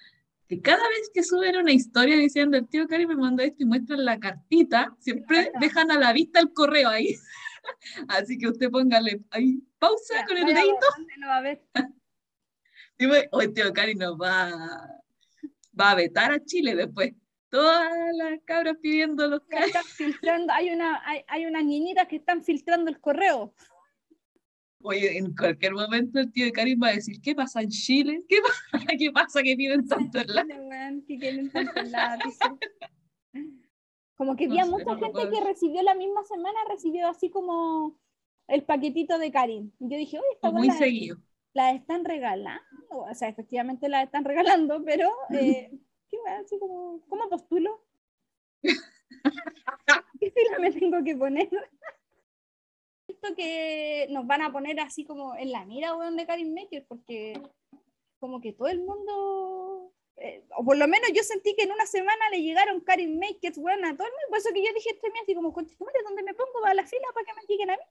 [0.48, 3.66] Que cada vez que suben una historia diciendo el tío Cari me mandó esto y
[3.66, 7.16] muestran la cartita, siempre dejan a la vista el correo ahí.
[8.08, 10.86] Así que usted póngale ahí pausa con el dedito.
[12.98, 14.50] Ve, hoy tío Cari nos va,
[15.78, 17.14] va a vetar a Chile después.
[17.50, 22.42] Todas las cabras pidiendo los están filtrando, hay, una, hay, hay unas niñitas que están
[22.42, 23.54] filtrando el correo.
[24.82, 28.22] Oye, en cualquier momento el tío de Karim va a decir, ¿qué pasa en Chile?
[28.28, 28.62] ¿Qué pasa,
[28.98, 30.42] ¿Qué, pasa que piden tanto en la...
[30.42, 32.50] Chile, weón, que quieren tantos lápices.
[34.16, 37.98] Como que había mucha gente puedo que recibió la misma semana, recibió así como
[38.46, 39.72] el paquetito de Karin.
[39.78, 41.16] Yo dije, oye, esta Muy seguido.
[41.54, 42.62] La están regalando.
[42.90, 45.70] O sea, efectivamente la están regalando, pero eh,
[46.10, 46.38] ¿qué weá?
[46.38, 47.82] Así como, ¿cómo postulo?
[50.20, 51.48] ¿Qué fila me tengo que poner?
[53.08, 56.86] Esto que nos van a poner así como en la mira, weón, de Karin Maker,
[56.86, 57.40] porque
[58.18, 61.86] como que todo el mundo, eh, o por lo menos yo sentí que en una
[61.86, 64.90] semana le llegaron Karin Makers, weón, a todo el mundo, por eso que yo dije
[64.90, 67.34] este mes, así como, "Conche tu madre, ¿dónde me pongo para la fila para que
[67.34, 67.82] me lleguen a mí?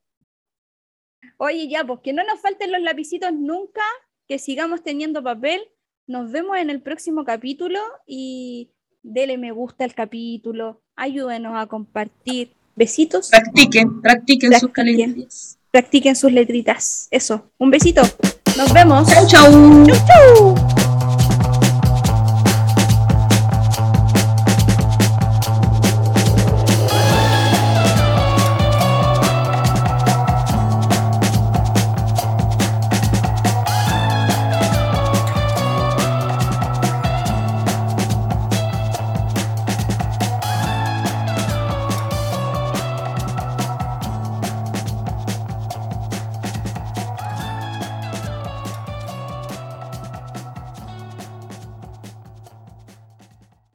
[1.38, 3.82] Oye, ya, pues que no nos falten los lapicitos nunca,
[4.28, 5.62] que sigamos teniendo papel.
[6.08, 8.72] Nos vemos en el próximo capítulo y
[9.04, 12.56] dele me gusta al capítulo, ayúdenos a compartir.
[12.76, 13.30] Besitos.
[13.30, 15.58] Practiquen, practiquen, sus calendarios.
[15.72, 17.08] Practiquen sus letritas.
[17.12, 18.02] Eso, un besito.
[18.58, 19.08] Nos vemos.
[19.08, 19.52] Chau, chau.
[19.86, 20.83] Chau, chau.